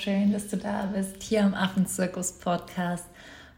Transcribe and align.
schön, 0.00 0.32
dass 0.32 0.48
du 0.48 0.56
da 0.56 0.88
bist, 0.94 1.22
hier 1.22 1.44
am 1.44 1.52
Affenzirkus 1.52 2.32
Podcast. 2.32 3.04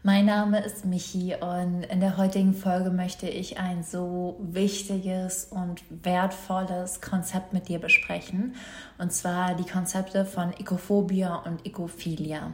Mein 0.05 0.25
Name 0.25 0.61
ist 0.61 0.83
Michi 0.83 1.33
und 1.39 1.83
in 1.83 2.01
der 2.01 2.17
heutigen 2.17 2.53
Folge 2.53 2.89
möchte 2.89 3.29
ich 3.29 3.59
ein 3.59 3.81
so 3.81 4.37
wichtiges 4.41 5.45
und 5.45 5.81
wertvolles 5.89 6.99
Konzept 6.99 7.53
mit 7.53 7.69
dir 7.69 7.79
besprechen. 7.79 8.55
Und 8.97 9.13
zwar 9.13 9.55
die 9.55 9.63
Konzepte 9.63 10.25
von 10.25 10.51
Ekophobia 10.51 11.35
und 11.35 11.65
Ekophilia. 11.65 12.47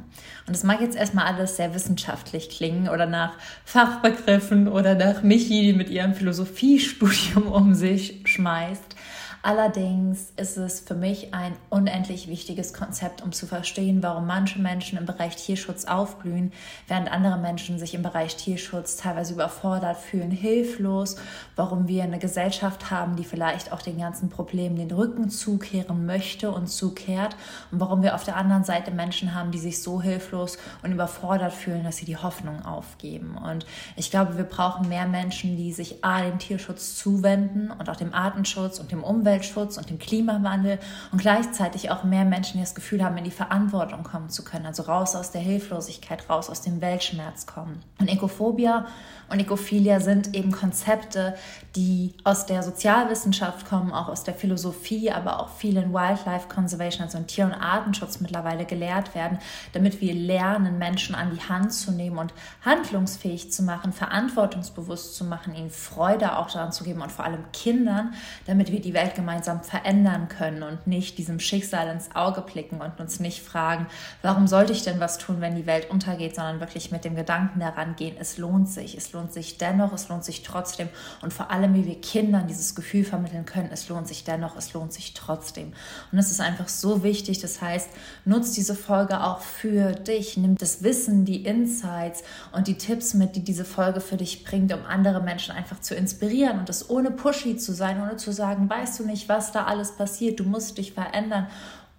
Und 0.45 0.55
das 0.55 0.63
mag 0.63 0.81
jetzt 0.81 0.95
erstmal 0.95 1.25
alles 1.25 1.55
sehr 1.55 1.73
wissenschaftlich 1.73 2.51
klingen 2.51 2.89
oder 2.89 3.07
nach 3.07 3.33
Fachbegriffen 3.65 4.67
oder 4.67 4.93
nach 4.93 5.23
Michi, 5.23 5.63
die 5.63 5.73
mit 5.73 5.89
ihrem 5.89 6.13
Philosophiestudium 6.13 7.47
um 7.47 7.73
sich 7.73 8.21
schmeißt. 8.25 8.95
Allerdings 9.41 10.33
ist 10.35 10.57
es 10.57 10.81
für 10.81 10.95
mich 10.95 11.33
ein 11.33 11.53
unendlich 11.69 12.27
wichtiges 12.27 12.73
Konzept, 12.73 13.21
um 13.21 13.31
zu 13.31 13.47
verstehen, 13.47 14.03
warum 14.03 14.27
manche 14.27 14.59
Menschen 14.59 14.97
im 14.97 15.05
Bereich 15.05 15.37
Tierschutz 15.37 15.85
aufblühen, 15.85 16.51
während 16.89 17.09
andere 17.09 17.37
Menschen 17.37 17.79
sich 17.79 17.93
im 17.93 18.03
Bereich 18.03 18.35
Tierschutz 18.35 18.97
teilweise 18.97 19.33
überfordert 19.33 19.97
fühlen, 19.97 20.31
hilflos, 20.31 21.15
warum 21.55 21.87
wir 21.87 22.03
eine 22.03 22.19
Gesellschaft 22.19 22.91
haben, 22.91 23.15
die 23.15 23.23
vielleicht 23.23 23.71
auch 23.71 23.81
den 23.81 23.97
ganzen 23.97 24.29
Problemen 24.29 24.75
den 24.75 24.91
Rücken 24.91 25.29
zukehren 25.29 26.05
möchte 26.05 26.51
und 26.51 26.67
zukehrt 26.67 27.37
und 27.71 27.79
warum 27.79 28.03
wir 28.03 28.15
auf 28.15 28.25
der 28.25 28.35
anderen 28.35 28.65
Seite 28.65 28.91
Menschen 28.91 29.33
haben, 29.33 29.51
die 29.51 29.57
sich 29.57 29.81
so 29.81 30.01
hilflos 30.01 30.57
und 30.83 30.91
überfordert 30.91 31.53
fühlen, 31.53 31.85
dass 31.85 31.95
sie 31.95 32.05
die 32.05 32.17
Hoffnung 32.17 32.65
aufgeben. 32.65 33.37
Und 33.37 33.65
ich 33.95 34.11
glaube, 34.11 34.35
wir 34.37 34.43
brauchen 34.43 34.89
mehr 34.89 35.07
Menschen, 35.07 35.55
die 35.55 35.71
sich 35.71 36.03
A, 36.03 36.23
dem 36.23 36.39
Tierschutz 36.39 36.95
zuwenden 36.95 37.71
und 37.71 37.89
auch 37.89 37.95
dem 37.95 38.13
Artenschutz 38.13 38.79
und 38.79 38.91
dem 38.91 39.01
Umwelt 39.01 39.29
Umweltschutz 39.39 39.77
und 39.77 39.89
dem 39.89 39.99
Klimawandel 39.99 40.79
und 41.11 41.21
gleichzeitig 41.21 41.91
auch 41.91 42.03
mehr 42.03 42.25
Menschen, 42.25 42.57
die 42.57 42.63
das 42.63 42.75
Gefühl 42.75 43.03
haben, 43.03 43.17
in 43.17 43.23
die 43.23 43.31
Verantwortung 43.31 44.03
kommen 44.03 44.29
zu 44.29 44.43
können, 44.43 44.65
also 44.65 44.83
raus 44.83 45.15
aus 45.15 45.31
der 45.31 45.41
Hilflosigkeit, 45.41 46.29
raus 46.29 46.49
aus 46.49 46.61
dem 46.61 46.81
Weltschmerz 46.81 47.45
kommen. 47.45 47.81
Und 47.99 48.09
Ekophobia 48.09 48.85
und 49.29 49.39
Ekophilia 49.39 49.99
sind 49.99 50.35
eben 50.35 50.51
Konzepte, 50.51 51.35
die 51.75 52.15
aus 52.23 52.45
der 52.45 52.63
Sozialwissenschaft 52.63 53.67
kommen, 53.67 53.91
auch 53.93 54.09
aus 54.09 54.23
der 54.23 54.33
Philosophie, 54.33 55.11
aber 55.11 55.39
auch 55.39 55.49
viel 55.49 55.77
in 55.77 55.93
Wildlife 55.93 56.47
Conservation, 56.47 57.03
also 57.03 57.17
in 57.17 57.27
Tier- 57.27 57.45
und 57.45 57.53
Artenschutz 57.53 58.19
mittlerweile 58.19 58.65
gelehrt 58.65 59.13
werden, 59.13 59.37
damit 59.73 60.01
wir 60.01 60.13
lernen, 60.13 60.79
Menschen 60.79 61.15
an 61.15 61.31
die 61.31 61.41
Hand 61.47 61.73
zu 61.73 61.91
nehmen 61.91 62.17
und 62.17 62.33
handlungsfähig 62.65 63.51
zu 63.51 63.63
machen, 63.63 63.93
verantwortungsbewusst 63.93 65.15
zu 65.15 65.23
machen, 65.23 65.55
ihnen 65.55 65.69
Freude 65.69 66.37
auch 66.37 66.49
daran 66.49 66.71
zu 66.71 66.83
geben 66.83 67.01
und 67.01 67.11
vor 67.11 67.25
allem 67.25 67.43
Kindern, 67.53 68.13
damit 68.47 68.71
wir 68.71 68.81
die 68.81 68.93
Welt 68.93 69.13
gemeinsam 69.19 69.61
verändern 69.61 70.29
können 70.29 70.63
und 70.63 70.87
nicht 70.87 71.17
diesem 71.17 71.39
Schicksal 71.39 71.87
ins 71.89 72.15
Auge 72.15 72.41
blicken 72.41 72.81
und 72.81 72.99
uns 72.99 73.19
nicht 73.19 73.41
fragen, 73.41 73.87
warum 74.21 74.47
sollte 74.47 74.73
ich 74.73 74.83
denn 74.83 74.99
was 74.99 75.17
tun, 75.17 75.41
wenn 75.41 75.55
die 75.55 75.65
Welt 75.65 75.91
untergeht, 75.91 76.35
sondern 76.35 76.59
wirklich 76.59 76.91
mit 76.91 77.03
dem 77.03 77.15
Gedanken 77.15 77.59
daran 77.59 77.95
gehen, 77.95 78.15
es 78.19 78.37
lohnt 78.37 78.69
sich, 78.69 78.97
es 78.97 79.11
lohnt 79.11 79.33
sich 79.33 79.57
dennoch, 79.57 79.93
es 79.93 80.07
lohnt 80.09 80.23
sich 80.23 80.43
trotzdem 80.43 80.89
und 81.21 81.33
vor 81.33 81.51
allem, 81.51 81.73
wie 81.73 81.85
wir 81.85 81.99
Kindern 81.99 82.47
dieses 82.47 82.75
Gefühl 82.75 83.03
vermitteln 83.03 83.45
können, 83.45 83.69
es 83.71 83.89
lohnt 83.89 84.07
sich 84.07 84.23
dennoch, 84.23 84.55
es 84.55 84.73
lohnt 84.73 84.93
sich 84.93 85.13
trotzdem. 85.13 85.73
Und 86.11 86.17
es 86.17 86.31
ist 86.31 86.41
einfach 86.41 86.67
so 86.67 87.03
wichtig, 87.03 87.39
das 87.39 87.61
heißt, 87.61 87.89
nutzt 88.25 88.55
diese 88.57 88.75
Folge 88.75 89.21
auch 89.23 89.41
für 89.41 89.91
dich, 89.91 90.37
nimm 90.37 90.55
das 90.55 90.83
Wissen, 90.83 91.25
die 91.25 91.43
Insights 91.43 92.23
und 92.51 92.67
die 92.67 92.77
Tipps 92.77 93.13
mit, 93.13 93.35
die 93.35 93.43
diese 93.43 93.65
Folge 93.65 94.01
für 94.01 94.17
dich 94.17 94.43
bringt, 94.43 94.73
um 94.73 94.85
andere 94.85 95.21
Menschen 95.21 95.53
einfach 95.55 95.81
zu 95.81 95.95
inspirieren 95.95 96.59
und 96.59 96.69
das 96.69 96.89
ohne 96.89 97.11
pushy 97.11 97.57
zu 97.57 97.73
sein, 97.73 98.01
ohne 98.01 98.17
zu 98.17 98.31
sagen, 98.31 98.69
weißt 98.69 98.99
du 98.99 99.05
nicht, 99.09 99.27
was 99.27 99.51
da 99.51 99.65
alles 99.65 99.91
passiert, 99.91 100.39
du 100.39 100.45
musst 100.45 100.77
dich 100.77 100.93
verändern 100.93 101.47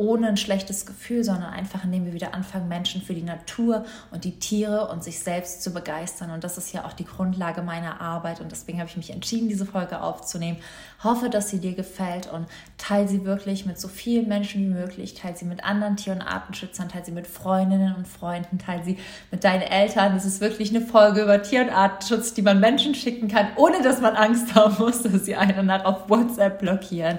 ohne 0.01 0.29
ein 0.29 0.39
schlechtes 0.39 0.87
Gefühl, 0.87 1.23
sondern 1.25 1.53
einfach, 1.53 1.85
indem 1.85 2.07
wir 2.07 2.15
wieder 2.15 2.33
anfangen, 2.33 2.69
Menschen 2.69 3.03
für 3.03 3.13
die 3.13 3.23
Natur 3.23 3.85
und 4.11 4.25
die 4.25 4.39
Tiere 4.39 4.89
und 4.89 5.05
sich 5.05 5.19
selbst 5.19 5.63
zu 5.63 5.75
begeistern. 5.75 6.31
Und 6.31 6.43
das 6.43 6.57
ist 6.57 6.73
ja 6.73 6.87
auch 6.87 6.95
die 6.95 7.05
Grundlage 7.05 7.61
meiner 7.61 8.01
Arbeit. 8.01 8.41
Und 8.41 8.51
deswegen 8.51 8.79
habe 8.79 8.89
ich 8.89 8.97
mich 8.97 9.11
entschieden, 9.11 9.51
diese 9.51 9.67
Folge 9.67 10.01
aufzunehmen. 10.01 10.57
Hoffe, 11.05 11.29
dass 11.29 11.51
sie 11.51 11.59
dir 11.59 11.75
gefällt 11.75 12.33
und 12.33 12.47
teile 12.79 13.09
sie 13.09 13.27
wirklich 13.27 13.67
mit 13.67 13.79
so 13.79 13.89
vielen 13.89 14.27
Menschen 14.27 14.63
wie 14.63 14.73
möglich. 14.73 15.13
Teile 15.13 15.37
sie 15.37 15.45
mit 15.45 15.65
anderen 15.65 15.97
Tier- 15.97 16.15
und 16.15 16.23
Artenschützern, 16.23 16.89
teile 16.89 17.05
sie 17.05 17.13
mit 17.13 17.27
Freundinnen 17.27 17.95
und 17.95 18.09
Freunden, 18.09 18.59
teile 18.59 18.83
sie 18.83 18.99
mit 19.31 19.45
deinen 19.45 19.63
Eltern. 19.63 20.17
Es 20.17 20.25
ist 20.25 20.41
wirklich 20.41 20.71
eine 20.71 20.81
Folge 20.81 21.23
über 21.23 21.43
Tier- 21.43 21.63
und 21.63 21.71
Artenschutz, 21.71 22.33
die 22.33 22.43
man 22.43 22.59
Menschen 22.59 22.95
schicken 22.95 23.29
kann, 23.29 23.49
ohne 23.57 23.83
dass 23.83 24.01
man 24.01 24.17
Angst 24.17 24.55
haben 24.55 24.77
muss, 24.79 25.03
dass 25.03 25.27
sie 25.27 25.37
einen 25.37 25.57
danach 25.57 25.85
auf 25.85 26.09
WhatsApp 26.09 26.59
blockieren. 26.59 27.19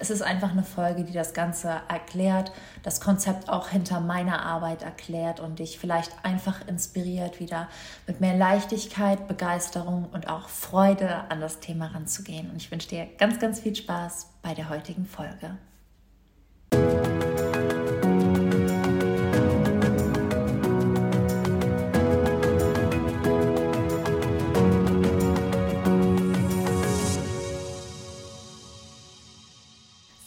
Es 0.00 0.10
ist 0.10 0.22
einfach 0.22 0.52
eine 0.52 0.62
Folge, 0.62 1.04
die 1.04 1.12
das 1.12 1.34
Ganze 1.34 1.80
erklärt, 1.88 2.52
das 2.82 3.00
Konzept 3.00 3.48
auch 3.48 3.68
hinter 3.68 4.00
meiner 4.00 4.44
Arbeit 4.44 4.82
erklärt 4.82 5.40
und 5.40 5.58
dich 5.58 5.78
vielleicht 5.78 6.12
einfach 6.24 6.66
inspiriert, 6.68 7.40
wieder 7.40 7.68
mit 8.06 8.20
mehr 8.20 8.36
Leichtigkeit, 8.36 9.26
Begeisterung 9.26 10.08
und 10.12 10.28
auch 10.28 10.48
Freude 10.48 11.30
an 11.30 11.40
das 11.40 11.58
Thema 11.58 11.86
ranzugehen. 11.86 12.48
Und 12.50 12.56
ich 12.56 12.70
wünsche 12.70 12.88
dir 12.88 13.08
ganz, 13.18 13.40
ganz 13.40 13.60
viel 13.60 13.74
Spaß 13.74 14.30
bei 14.42 14.54
der 14.54 14.68
heutigen 14.68 15.04
Folge. 15.04 15.56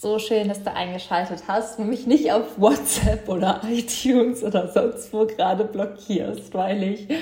So 0.01 0.17
schön, 0.17 0.47
dass 0.47 0.63
du 0.63 0.73
eingeschaltet 0.73 1.43
hast 1.47 1.77
und 1.77 1.87
mich 1.87 2.07
nicht 2.07 2.31
auf 2.31 2.59
WhatsApp 2.59 3.29
oder 3.29 3.61
iTunes 3.69 4.43
oder 4.43 4.67
sonst 4.67 5.13
wo 5.13 5.27
gerade 5.27 5.63
blockierst, 5.63 6.55
weil 6.55 6.81
ich 6.81 7.07
äh, 7.07 7.17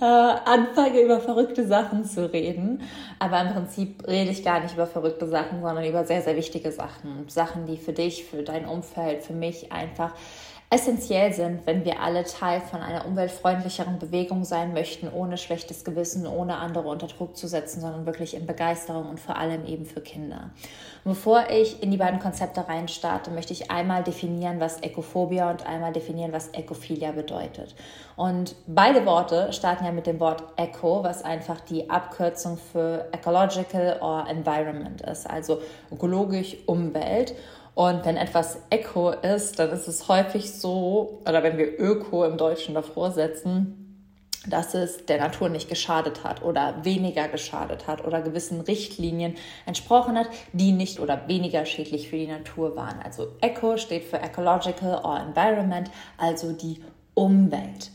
anfange, 0.00 1.02
über 1.02 1.20
verrückte 1.20 1.66
Sachen 1.66 2.06
zu 2.06 2.32
reden. 2.32 2.80
Aber 3.18 3.38
im 3.42 3.52
Prinzip 3.52 4.08
rede 4.08 4.30
ich 4.30 4.42
gar 4.42 4.60
nicht 4.60 4.72
über 4.72 4.86
verrückte 4.86 5.28
Sachen, 5.28 5.60
sondern 5.60 5.84
über 5.84 6.06
sehr, 6.06 6.22
sehr 6.22 6.34
wichtige 6.34 6.72
Sachen. 6.72 7.28
Sachen, 7.28 7.66
die 7.66 7.76
für 7.76 7.92
dich, 7.92 8.24
für 8.24 8.42
dein 8.42 8.64
Umfeld, 8.64 9.22
für 9.24 9.34
mich 9.34 9.70
einfach 9.70 10.14
essentiell 10.72 11.34
sind, 11.34 11.66
wenn 11.66 11.84
wir 11.84 12.00
alle 12.00 12.24
Teil 12.24 12.62
von 12.62 12.80
einer 12.80 13.04
umweltfreundlicheren 13.04 13.98
Bewegung 13.98 14.42
sein 14.44 14.72
möchten, 14.72 15.06
ohne 15.12 15.36
schlechtes 15.36 15.84
Gewissen, 15.84 16.26
ohne 16.26 16.56
andere 16.56 16.88
unter 16.88 17.08
Druck 17.08 17.36
zu 17.36 17.46
setzen, 17.46 17.82
sondern 17.82 18.06
wirklich 18.06 18.34
in 18.34 18.46
Begeisterung 18.46 19.10
und 19.10 19.20
vor 19.20 19.36
allem 19.36 19.66
eben 19.66 19.84
für 19.84 20.00
Kinder. 20.00 20.50
Und 21.04 21.12
bevor 21.12 21.50
ich 21.50 21.82
in 21.82 21.90
die 21.90 21.98
beiden 21.98 22.20
Konzepte 22.20 22.66
reinstarte, 22.66 23.30
möchte 23.30 23.52
ich 23.52 23.70
einmal 23.70 24.02
definieren, 24.02 24.60
was 24.60 24.80
Ekophobia 24.80 25.50
und 25.50 25.66
einmal 25.66 25.92
definieren, 25.92 26.32
was 26.32 26.48
Ekophilia 26.54 27.12
bedeutet. 27.12 27.74
Und 28.16 28.54
beide 28.66 29.04
Worte 29.04 29.52
starten 29.52 29.84
ja 29.84 29.92
mit 29.92 30.06
dem 30.06 30.20
Wort 30.20 30.42
Eco, 30.56 31.04
was 31.04 31.22
einfach 31.22 31.60
die 31.60 31.90
Abkürzung 31.90 32.56
für 32.56 33.08
Ecological 33.12 33.98
or 34.00 34.26
Environment 34.26 35.02
ist, 35.02 35.28
also 35.28 35.60
ökologisch 35.90 36.56
Umwelt. 36.64 37.34
Und 37.74 38.04
wenn 38.04 38.16
etwas 38.16 38.58
Eco 38.70 39.10
ist, 39.10 39.58
dann 39.58 39.70
ist 39.70 39.88
es 39.88 40.08
häufig 40.08 40.52
so, 40.52 41.20
oder 41.26 41.42
wenn 41.42 41.56
wir 41.56 41.80
Öko 41.80 42.24
im 42.24 42.36
Deutschen 42.36 42.74
davor 42.74 43.12
setzen, 43.12 43.82
dass 44.46 44.74
es 44.74 45.06
der 45.06 45.18
Natur 45.18 45.48
nicht 45.48 45.68
geschadet 45.68 46.24
hat 46.24 46.42
oder 46.42 46.84
weniger 46.84 47.28
geschadet 47.28 47.86
hat 47.86 48.04
oder 48.04 48.20
gewissen 48.20 48.60
Richtlinien 48.60 49.36
entsprochen 49.66 50.18
hat, 50.18 50.28
die 50.52 50.72
nicht 50.72 51.00
oder 51.00 51.28
weniger 51.28 51.64
schädlich 51.64 52.08
für 52.08 52.16
die 52.16 52.26
Natur 52.26 52.74
waren. 52.76 53.00
Also 53.02 53.28
Eco 53.40 53.76
steht 53.76 54.04
für 54.04 54.18
Ecological 54.18 55.00
or 55.04 55.20
Environment, 55.20 55.90
also 56.18 56.52
die 56.52 56.82
Umwelt. 57.14 57.90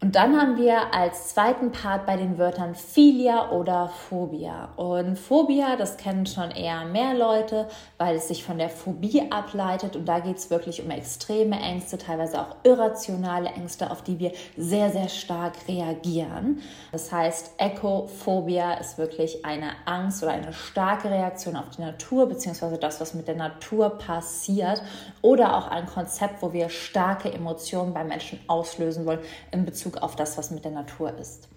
Und 0.00 0.14
dann 0.14 0.40
haben 0.40 0.56
wir 0.56 0.94
als 0.94 1.30
zweiten 1.34 1.72
Part 1.72 2.06
bei 2.06 2.16
den 2.16 2.38
Wörtern 2.38 2.76
Philia 2.76 3.50
oder 3.50 3.88
Phobia. 3.88 4.68
Und 4.76 5.18
Phobia, 5.18 5.74
das 5.74 5.96
kennen 5.96 6.24
schon 6.24 6.52
eher 6.52 6.84
mehr 6.84 7.14
Leute, 7.14 7.66
weil 7.96 8.14
es 8.14 8.28
sich 8.28 8.44
von 8.44 8.58
der 8.58 8.68
Phobie 8.68 9.24
ableitet. 9.32 9.96
Und 9.96 10.04
da 10.04 10.20
geht 10.20 10.36
es 10.36 10.50
wirklich 10.50 10.84
um 10.84 10.90
extreme 10.92 11.58
Ängste, 11.58 11.98
teilweise 11.98 12.40
auch 12.40 12.54
irrationale 12.62 13.48
Ängste, 13.48 13.90
auf 13.90 14.02
die 14.04 14.20
wir 14.20 14.30
sehr, 14.56 14.90
sehr 14.90 15.08
stark 15.08 15.54
reagieren. 15.66 16.62
Das 16.92 17.10
heißt, 17.10 17.54
Ekophobia 17.58 18.74
ist 18.74 18.98
wirklich 18.98 19.44
eine 19.44 19.72
Angst 19.84 20.22
oder 20.22 20.30
eine 20.30 20.52
starke 20.52 21.10
Reaktion 21.10 21.56
auf 21.56 21.70
die 21.70 21.82
Natur, 21.82 22.28
beziehungsweise 22.28 22.78
das, 22.78 23.00
was 23.00 23.14
mit 23.14 23.26
der 23.26 23.34
Natur 23.34 23.98
passiert. 23.98 24.80
Oder 25.22 25.56
auch 25.56 25.66
ein 25.66 25.86
Konzept, 25.86 26.40
wo 26.40 26.52
wir 26.52 26.68
starke 26.68 27.32
Emotionen 27.32 27.92
bei 27.92 28.04
Menschen 28.04 28.38
auslösen 28.46 29.04
wollen 29.04 29.18
in 29.50 29.64
Bezug 29.64 29.87
Bezug 29.88 30.02
auf 30.02 30.16
das, 30.16 30.36
was 30.38 30.50
mit 30.50 30.64
der 30.64 30.72
Natur 30.72 31.12
ist. 31.18 31.48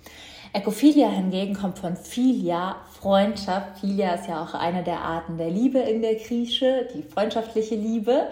Ekophilia 0.53 1.09
hingegen 1.09 1.53
kommt 1.53 1.79
von 1.79 1.95
Philia, 1.95 2.75
Freundschaft. 2.99 3.79
Philia 3.79 4.15
ist 4.15 4.27
ja 4.27 4.43
auch 4.43 4.53
eine 4.53 4.83
der 4.83 4.99
Arten 4.99 5.37
der 5.37 5.49
Liebe 5.49 5.79
in 5.79 6.01
der 6.01 6.15
Grieche, 6.15 6.87
die 6.93 7.03
freundschaftliche 7.03 7.75
Liebe. 7.75 8.27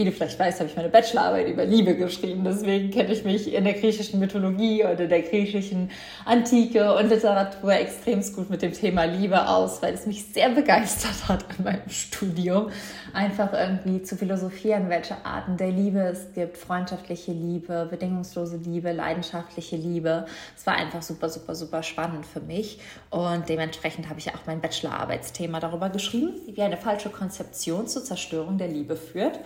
Viele 0.00 0.12
vielleicht 0.12 0.38
weiß, 0.38 0.60
habe 0.60 0.70
ich 0.70 0.76
meine 0.76 0.88
Bachelorarbeit 0.88 1.46
über 1.46 1.66
Liebe 1.66 1.94
geschrieben. 1.94 2.42
Deswegen 2.42 2.90
kenne 2.90 3.12
ich 3.12 3.22
mich 3.22 3.52
in 3.52 3.64
der 3.64 3.74
griechischen 3.74 4.18
Mythologie 4.18 4.82
oder 4.82 5.06
der 5.06 5.20
griechischen 5.20 5.90
Antike 6.24 6.94
und 6.96 7.10
Literatur 7.10 7.74
extrem 7.74 8.22
gut 8.34 8.48
mit 8.48 8.62
dem 8.62 8.72
Thema 8.72 9.04
Liebe 9.04 9.46
aus, 9.46 9.82
weil 9.82 9.92
es 9.92 10.06
mich 10.06 10.24
sehr 10.32 10.48
begeistert 10.48 11.28
hat 11.28 11.44
in 11.58 11.64
meinem 11.64 11.82
Studium, 11.90 12.70
einfach 13.12 13.52
irgendwie 13.52 14.02
zu 14.02 14.16
philosophieren, 14.16 14.88
welche 14.88 15.22
Arten 15.26 15.58
der 15.58 15.70
Liebe 15.70 15.98
es 15.98 16.32
gibt. 16.34 16.56
Freundschaftliche 16.56 17.32
Liebe, 17.32 17.86
bedingungslose 17.90 18.56
Liebe, 18.56 18.92
leidenschaftliche 18.92 19.76
Liebe. 19.76 20.24
Es 20.56 20.66
war 20.66 20.76
einfach 20.76 21.02
super, 21.02 21.28
super, 21.28 21.54
super 21.54 21.82
spannend 21.82 22.24
für 22.24 22.40
mich. 22.40 22.80
Und 23.10 23.50
dementsprechend 23.50 24.08
habe 24.08 24.18
ich 24.18 24.30
auch 24.30 24.46
mein 24.46 24.62
Bachelorarbeitsthema 24.62 25.60
darüber 25.60 25.90
geschrieben, 25.90 26.40
wie 26.46 26.62
eine 26.62 26.78
falsche 26.78 27.10
Konzeption 27.10 27.86
zur 27.86 28.02
Zerstörung 28.02 28.56
der 28.56 28.68
Liebe 28.68 28.96
führt. 28.96 29.40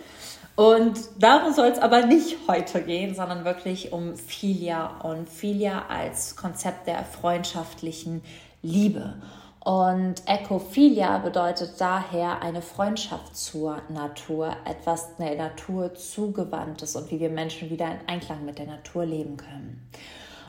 Und 0.57 0.99
darum 1.19 1.53
soll 1.53 1.67
es 1.67 1.79
aber 1.79 2.07
nicht 2.07 2.37
heute 2.47 2.83
gehen, 2.83 3.15
sondern 3.15 3.45
wirklich 3.45 3.93
um 3.93 4.17
Philia 4.17 5.01
und 5.03 5.29
Philia 5.29 5.87
als 5.89 6.37
Konzept 6.37 6.87
der 6.87 7.05
freundschaftlichen 7.05 8.23
Liebe. 8.63 9.15
Und 9.65 10.17
Ecophilia 10.27 11.19
bedeutet 11.19 11.81
daher 11.81 12.43
eine 12.43 12.61
Freundschaft 12.63 13.35
zur 13.35 13.81
Natur, 13.89 14.55
etwas 14.67 15.17
der 15.17 15.37
Natur 15.37 15.95
zugewandtes 15.95 16.95
und 16.97 17.11
wie 17.11 17.19
wir 17.19 17.31
Menschen 17.31 17.71
wieder 17.71 17.87
in 17.87 18.07
Einklang 18.07 18.45
mit 18.45 18.59
der 18.59 18.67
Natur 18.67 19.07
leben 19.07 19.39
können. 19.39 19.89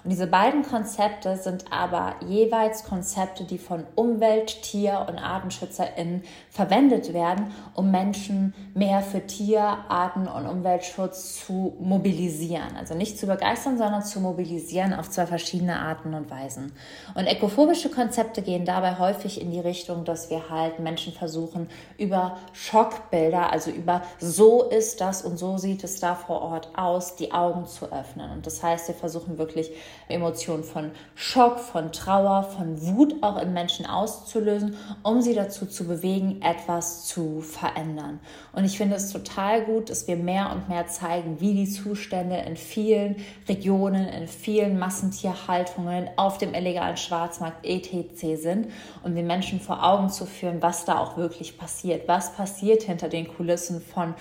Und 0.06 0.12
diese 0.12 0.28
beiden 0.28 0.62
Konzepte 0.62 1.36
sind 1.36 1.66
aber 1.72 2.14
jeweils 2.28 2.84
Konzepte, 2.84 3.44
die 3.44 3.58
von 3.58 3.86
Umwelt-, 3.96 4.62
Tier- 4.62 5.04
und 5.10 5.18
ArtenschützerInnen 5.18 6.22
verwendet 6.52 7.12
werden, 7.12 7.52
um 7.74 7.90
Menschen 7.90 8.54
mehr 8.76 9.02
für 9.02 9.26
Tier-, 9.26 9.80
Arten- 9.90 10.28
und 10.28 10.46
Umweltschutz 10.46 11.44
zu 11.44 11.76
mobilisieren. 11.80 12.78
Also 12.78 12.94
nicht 12.94 13.18
zu 13.18 13.26
begeistern, 13.26 13.80
sondern 13.80 14.04
zu 14.04 14.20
mobilisieren 14.20 14.94
auf 14.94 15.10
zwei 15.10 15.26
verschiedene 15.26 15.80
Arten 15.80 16.14
und 16.14 16.30
Weisen. 16.30 16.72
Und 17.16 17.26
ekophobische 17.26 17.90
Konzepte 17.90 18.44
gehen 18.44 18.64
dabei 18.64 19.00
häufig 19.00 19.42
in 19.42 19.50
die 19.50 19.60
Richtung, 19.60 20.06
dass 20.06 20.30
wir 20.30 20.52
halt 20.52 20.78
Menschen 20.78 21.14
versuchen, 21.14 21.68
über 21.98 22.38
Schockbilder, 22.54 23.52
also 23.52 23.72
über 23.72 24.04
so 24.20 24.70
ist 24.70 25.02
das 25.02 25.24
und 25.24 25.40
so 25.40 25.58
sieht 25.58 25.84
es 25.84 26.00
da 26.00 26.14
vor 26.14 26.44
Ort 26.44 26.70
aus, 26.78 27.16
die 27.16 27.32
Augen 27.32 27.66
zu 27.66 27.92
öffnen. 27.92 28.30
Und 28.30 28.46
das 28.46 28.62
heißt, 28.62 28.88
wir 28.88 28.96
versuchen 28.96 29.40
wirklich 29.40 29.72
Emotionen 30.08 30.64
von 30.64 30.92
Schock, 31.16 31.60
von 31.60 31.92
Trauer, 31.92 32.44
von 32.44 32.82
Wut 32.82 33.16
auch 33.22 33.42
in 33.42 33.54
Menschen 33.54 33.86
auszulösen, 33.86 34.76
um 35.04 35.22
sie 35.22 35.34
dazu 35.34 35.66
zu 35.66 35.86
bewegen, 35.86 36.42
etwas 36.42 37.06
zu 37.06 37.42
verändern. 37.42 38.20
Und 38.54 38.66
ich 38.66 38.78
finde 38.78 38.96
es 38.96 39.12
total 39.12 39.64
gut, 39.64 39.90
dass 39.90 40.08
wir 40.08 40.16
mehr 40.16 40.52
und 40.52 40.70
mehr 40.70 40.88
zeigen, 40.88 41.42
wie 41.42 41.54
die 41.54 41.70
Zustände 41.70 42.38
in 42.38 42.56
vielen 42.56 43.16
Regionen, 43.48 44.08
in 44.08 44.28
vielen 44.28 44.78
Massentierhaltungen 44.78 46.10
auf 46.18 46.38
dem 46.38 46.54
illegalen 46.54 46.98
Schwarzmarkt 46.98 47.66
etc. 47.66 48.42
sind, 48.42 48.72
um 49.04 49.16
den 49.16 49.28
Menschen 49.28 49.60
vor 49.60 49.84
Augen 49.84 50.10
zu 50.10 50.26
führen, 50.26 50.62
was 50.62 50.86
da 50.86 51.00
auch 51.00 51.18
wirklich 51.18 51.58
passiert, 51.58 52.08
was 52.08 52.34
passiert 52.34 52.84
hinter 52.84 53.10
den 53.10 53.28
Kulissen 53.28 53.82
von 53.82 54.14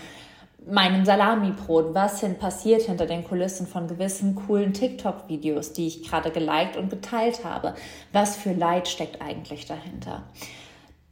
meinem 0.67 1.05
Salamibrot, 1.05 1.95
was 1.95 2.21
denn 2.21 2.39
passiert 2.39 2.83
hinter 2.83 3.07
den 3.07 3.25
Kulissen 3.25 3.67
von 3.67 3.87
gewissen 3.87 4.35
coolen 4.35 4.73
TikTok-Videos, 4.73 5.73
die 5.73 5.87
ich 5.87 6.09
gerade 6.09 6.31
geliked 6.31 6.77
und 6.77 6.91
geteilt 6.91 7.45
habe. 7.45 7.75
Was 8.13 8.37
für 8.37 8.53
Leid 8.53 8.89
steckt 8.89 9.21
eigentlich 9.21 9.67
dahinter? 9.67 10.25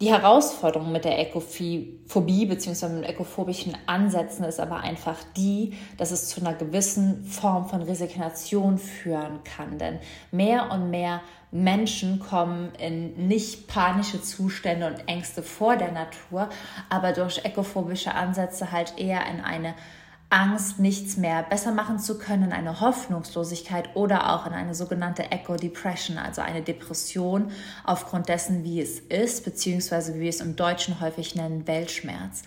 Die 0.02 0.10
Herausforderung 0.10 0.90
mit 0.90 1.04
der 1.04 1.20
Ekophobie 1.20 2.46
bzw. 2.46 2.88
mit 2.88 3.08
ekophobischen 3.08 3.78
Ansätzen 3.87 4.44
ist 4.44 4.58
aber 4.58 4.78
einfach 4.78 5.14
die, 5.37 5.75
dass 5.96 6.10
es 6.10 6.26
zu 6.26 6.40
einer 6.40 6.54
gewissen 6.54 7.25
Form 7.25 7.69
von 7.69 7.82
Resignation 7.82 8.78
führen 8.78 9.44
kann. 9.44 9.78
Denn 9.78 10.00
mehr 10.32 10.72
und 10.72 10.90
mehr 10.90 11.20
Menschen 11.52 12.19
kommen 12.19 12.72
in 12.81 13.28
nicht 13.28 13.69
panische 13.69 14.20
Zustände 14.20 14.88
und 14.88 15.06
Ängste 15.08 15.44
vor 15.44 15.76
der 15.76 15.93
Natur, 15.93 16.49
aber 16.88 17.12
durch 17.12 17.44
ekophobische 17.44 18.12
Ansätze 18.12 18.72
halt 18.72 18.94
eher 18.99 19.25
in 19.28 19.40
eine 19.40 19.72
Angst, 20.32 20.79
nichts 20.79 21.19
mehr 21.19 21.43
besser 21.43 21.73
machen 21.73 21.99
zu 21.99 22.19
können, 22.19 22.52
eine 22.52 22.81
Hoffnungslosigkeit 22.81 23.94
oder 23.94 24.32
auch 24.32 24.46
in 24.46 24.55
eine 24.55 24.75
sogenannte 24.75 25.31
Eco-Depression, 25.31 26.17
also 26.17 26.40
eine 26.40 26.62
Depression 26.62 27.52
aufgrund 27.84 28.31
dessen, 28.31 28.64
wie 28.64 28.81
es 28.81 28.99
ist, 28.99 29.44
beziehungsweise 29.44 30.14
wie 30.14 30.20
wir 30.20 30.31
es 30.31 30.40
im 30.40 30.56
Deutschen 30.56 31.00
häufig 31.00 31.34
nennen, 31.34 31.67
Weltschmerz. 31.67 32.44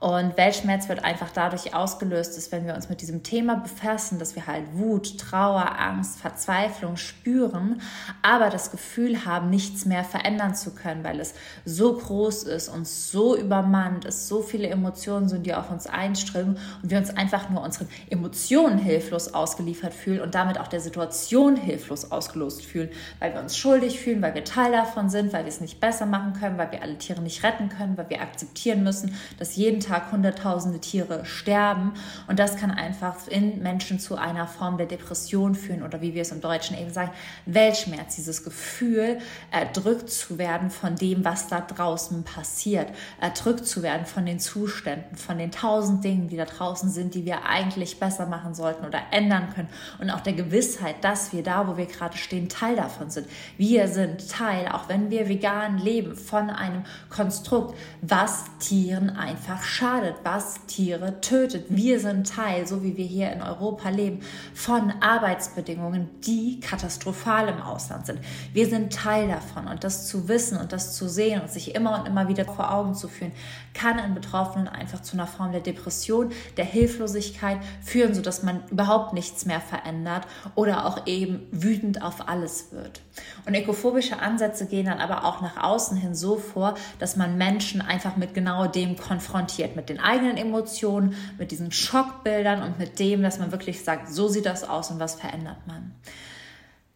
Und 0.00 0.36
Weltschmerz 0.36 0.88
wird 0.88 1.04
einfach 1.04 1.30
dadurch 1.34 1.74
ausgelöst, 1.74 2.36
dass 2.36 2.52
wenn 2.52 2.66
wir 2.66 2.74
uns 2.74 2.88
mit 2.88 3.00
diesem 3.00 3.22
Thema 3.22 3.56
befassen, 3.56 4.18
dass 4.18 4.36
wir 4.36 4.46
halt 4.46 4.64
Wut, 4.74 5.18
Trauer, 5.18 5.78
Angst, 5.78 6.20
Verzweiflung 6.20 6.96
spüren, 6.96 7.80
aber 8.22 8.50
das 8.50 8.70
Gefühl 8.70 9.24
haben, 9.24 9.50
nichts 9.50 9.86
mehr 9.86 10.04
verändern 10.04 10.54
zu 10.54 10.74
können, 10.74 11.02
weil 11.02 11.18
es 11.18 11.34
so 11.64 11.94
groß 11.94 12.44
ist, 12.44 12.68
und 12.68 12.86
so 12.86 13.36
übermannt 13.36 14.04
ist, 14.04 14.28
so 14.28 14.42
viele 14.42 14.68
Emotionen 14.68 15.28
sind, 15.28 15.46
die 15.46 15.54
auf 15.54 15.70
uns 15.70 15.86
einströmen 15.86 16.58
und 16.82 16.90
wir 16.90 16.98
uns 16.98 17.10
einfach 17.10 17.50
nur 17.50 17.62
unseren 17.62 17.88
Emotionen 18.10 18.78
hilflos 18.78 19.34
ausgeliefert 19.34 19.94
fühlen 19.94 20.20
und 20.20 20.34
damit 20.34 20.60
auch 20.60 20.68
der 20.68 20.80
Situation 20.80 21.56
hilflos 21.56 22.10
ausgelost 22.10 22.64
fühlen, 22.64 22.90
weil 23.18 23.34
wir 23.34 23.40
uns 23.40 23.56
schuldig 23.56 24.00
fühlen, 24.00 24.22
weil 24.22 24.34
wir 24.34 24.44
Teil 24.44 24.72
davon 24.72 25.08
sind, 25.08 25.32
weil 25.32 25.44
wir 25.44 25.48
es 25.48 25.60
nicht 25.60 25.80
besser 25.80 26.06
machen 26.06 26.34
können, 26.34 26.58
weil 26.58 26.72
wir 26.72 26.82
alle 26.82 26.98
Tiere 26.98 27.20
nicht 27.20 27.42
retten 27.42 27.68
können, 27.68 27.96
weil 27.96 28.10
wir 28.10 28.20
akzeptieren 28.20 28.82
müssen, 28.82 29.14
dass 29.38 29.56
jeden 29.56 29.80
Tag 29.80 29.87
Tag 29.88 30.12
hunderttausende 30.12 30.80
Tiere 30.80 31.24
sterben. 31.24 31.94
Und 32.26 32.38
das 32.38 32.56
kann 32.56 32.70
einfach 32.70 33.26
in 33.28 33.62
Menschen 33.62 33.98
zu 33.98 34.16
einer 34.16 34.46
Form 34.46 34.76
der 34.76 34.86
Depression 34.86 35.54
führen 35.54 35.82
oder 35.82 36.00
wie 36.00 36.14
wir 36.14 36.22
es 36.22 36.30
im 36.30 36.40
Deutschen 36.40 36.78
eben 36.78 36.92
sagen, 36.92 37.10
Weltschmerz, 37.46 38.16
dieses 38.16 38.44
Gefühl, 38.44 39.18
erdrückt 39.50 40.10
zu 40.10 40.38
werden 40.38 40.70
von 40.70 40.96
dem, 40.96 41.24
was 41.24 41.48
da 41.48 41.60
draußen 41.60 42.22
passiert, 42.24 42.88
erdrückt 43.20 43.66
zu 43.66 43.82
werden 43.82 44.06
von 44.06 44.26
den 44.26 44.40
Zuständen, 44.40 45.16
von 45.16 45.38
den 45.38 45.50
tausend 45.50 46.04
Dingen, 46.04 46.28
die 46.28 46.36
da 46.36 46.44
draußen 46.44 46.90
sind, 46.90 47.14
die 47.14 47.24
wir 47.24 47.46
eigentlich 47.46 47.98
besser 47.98 48.26
machen 48.26 48.54
sollten 48.54 48.84
oder 48.84 49.00
ändern 49.10 49.48
können. 49.54 49.68
Und 50.00 50.10
auch 50.10 50.20
der 50.20 50.34
Gewissheit, 50.34 50.96
dass 51.02 51.32
wir 51.32 51.42
da, 51.42 51.66
wo 51.66 51.76
wir 51.76 51.86
gerade 51.86 52.16
stehen, 52.16 52.48
Teil 52.48 52.76
davon 52.76 53.10
sind. 53.10 53.26
Wir 53.56 53.88
sind 53.88 54.30
Teil, 54.30 54.68
auch 54.68 54.88
wenn 54.88 55.10
wir 55.10 55.28
vegan 55.28 55.78
leben, 55.78 56.14
von 56.14 56.50
einem 56.50 56.84
Konstrukt, 57.08 57.76
was 58.02 58.44
Tieren 58.58 59.10
einfach 59.10 59.62
schadet, 59.78 60.16
was 60.24 60.66
Tiere 60.66 61.20
tötet. 61.20 61.66
Wir 61.68 62.00
sind 62.00 62.28
Teil, 62.28 62.66
so 62.66 62.82
wie 62.82 62.96
wir 62.96 63.04
hier 63.04 63.30
in 63.30 63.42
Europa 63.42 63.90
leben, 63.90 64.20
von 64.52 64.92
Arbeitsbedingungen, 65.00 66.10
die 66.26 66.58
katastrophal 66.58 67.48
im 67.48 67.62
Ausland 67.62 68.06
sind. 68.06 68.18
Wir 68.52 68.66
sind 68.66 68.92
Teil 68.92 69.28
davon 69.28 69.68
und 69.68 69.84
das 69.84 70.08
zu 70.08 70.28
wissen 70.28 70.58
und 70.58 70.72
das 70.72 70.96
zu 70.96 71.08
sehen 71.08 71.40
und 71.42 71.50
sich 71.50 71.76
immer 71.76 72.00
und 72.00 72.06
immer 72.06 72.26
wieder 72.26 72.44
vor 72.44 72.72
Augen 72.72 72.94
zu 72.94 73.06
führen, 73.06 73.30
kann 73.72 74.00
in 74.00 74.14
Betroffenen 74.14 74.66
einfach 74.66 75.02
zu 75.02 75.14
einer 75.14 75.28
Form 75.28 75.52
der 75.52 75.60
Depression, 75.60 76.32
der 76.56 76.64
Hilflosigkeit 76.64 77.58
führen, 77.80 78.14
sodass 78.14 78.42
man 78.42 78.62
überhaupt 78.70 79.12
nichts 79.12 79.46
mehr 79.46 79.60
verändert 79.60 80.26
oder 80.56 80.86
auch 80.86 81.06
eben 81.06 81.46
wütend 81.52 82.02
auf 82.02 82.28
alles 82.28 82.72
wird. 82.72 83.00
Und 83.46 83.54
ekophobische 83.54 84.18
Ansätze 84.18 84.66
gehen 84.66 84.86
dann 84.86 84.98
aber 84.98 85.24
auch 85.24 85.40
nach 85.40 85.62
außen 85.62 85.96
hin 85.96 86.16
so 86.16 86.36
vor, 86.36 86.74
dass 86.98 87.16
man 87.16 87.38
Menschen 87.38 87.80
einfach 87.80 88.16
mit 88.16 88.34
genau 88.34 88.66
dem 88.66 88.96
konfrontiert 88.96 89.67
konfrontiert 89.68 89.76
mit 89.76 89.88
den 89.88 90.00
eigenen 90.00 90.36
Emotionen, 90.36 91.14
mit 91.38 91.50
diesen 91.50 91.72
Schockbildern 91.72 92.62
und 92.62 92.78
mit 92.78 92.98
dem, 92.98 93.22
dass 93.22 93.38
man 93.38 93.52
wirklich 93.52 93.84
sagt, 93.84 94.08
so 94.12 94.28
sieht 94.28 94.46
das 94.46 94.64
aus 94.64 94.90
und 94.90 95.00
was 95.00 95.14
verändert 95.14 95.66
man. 95.66 95.92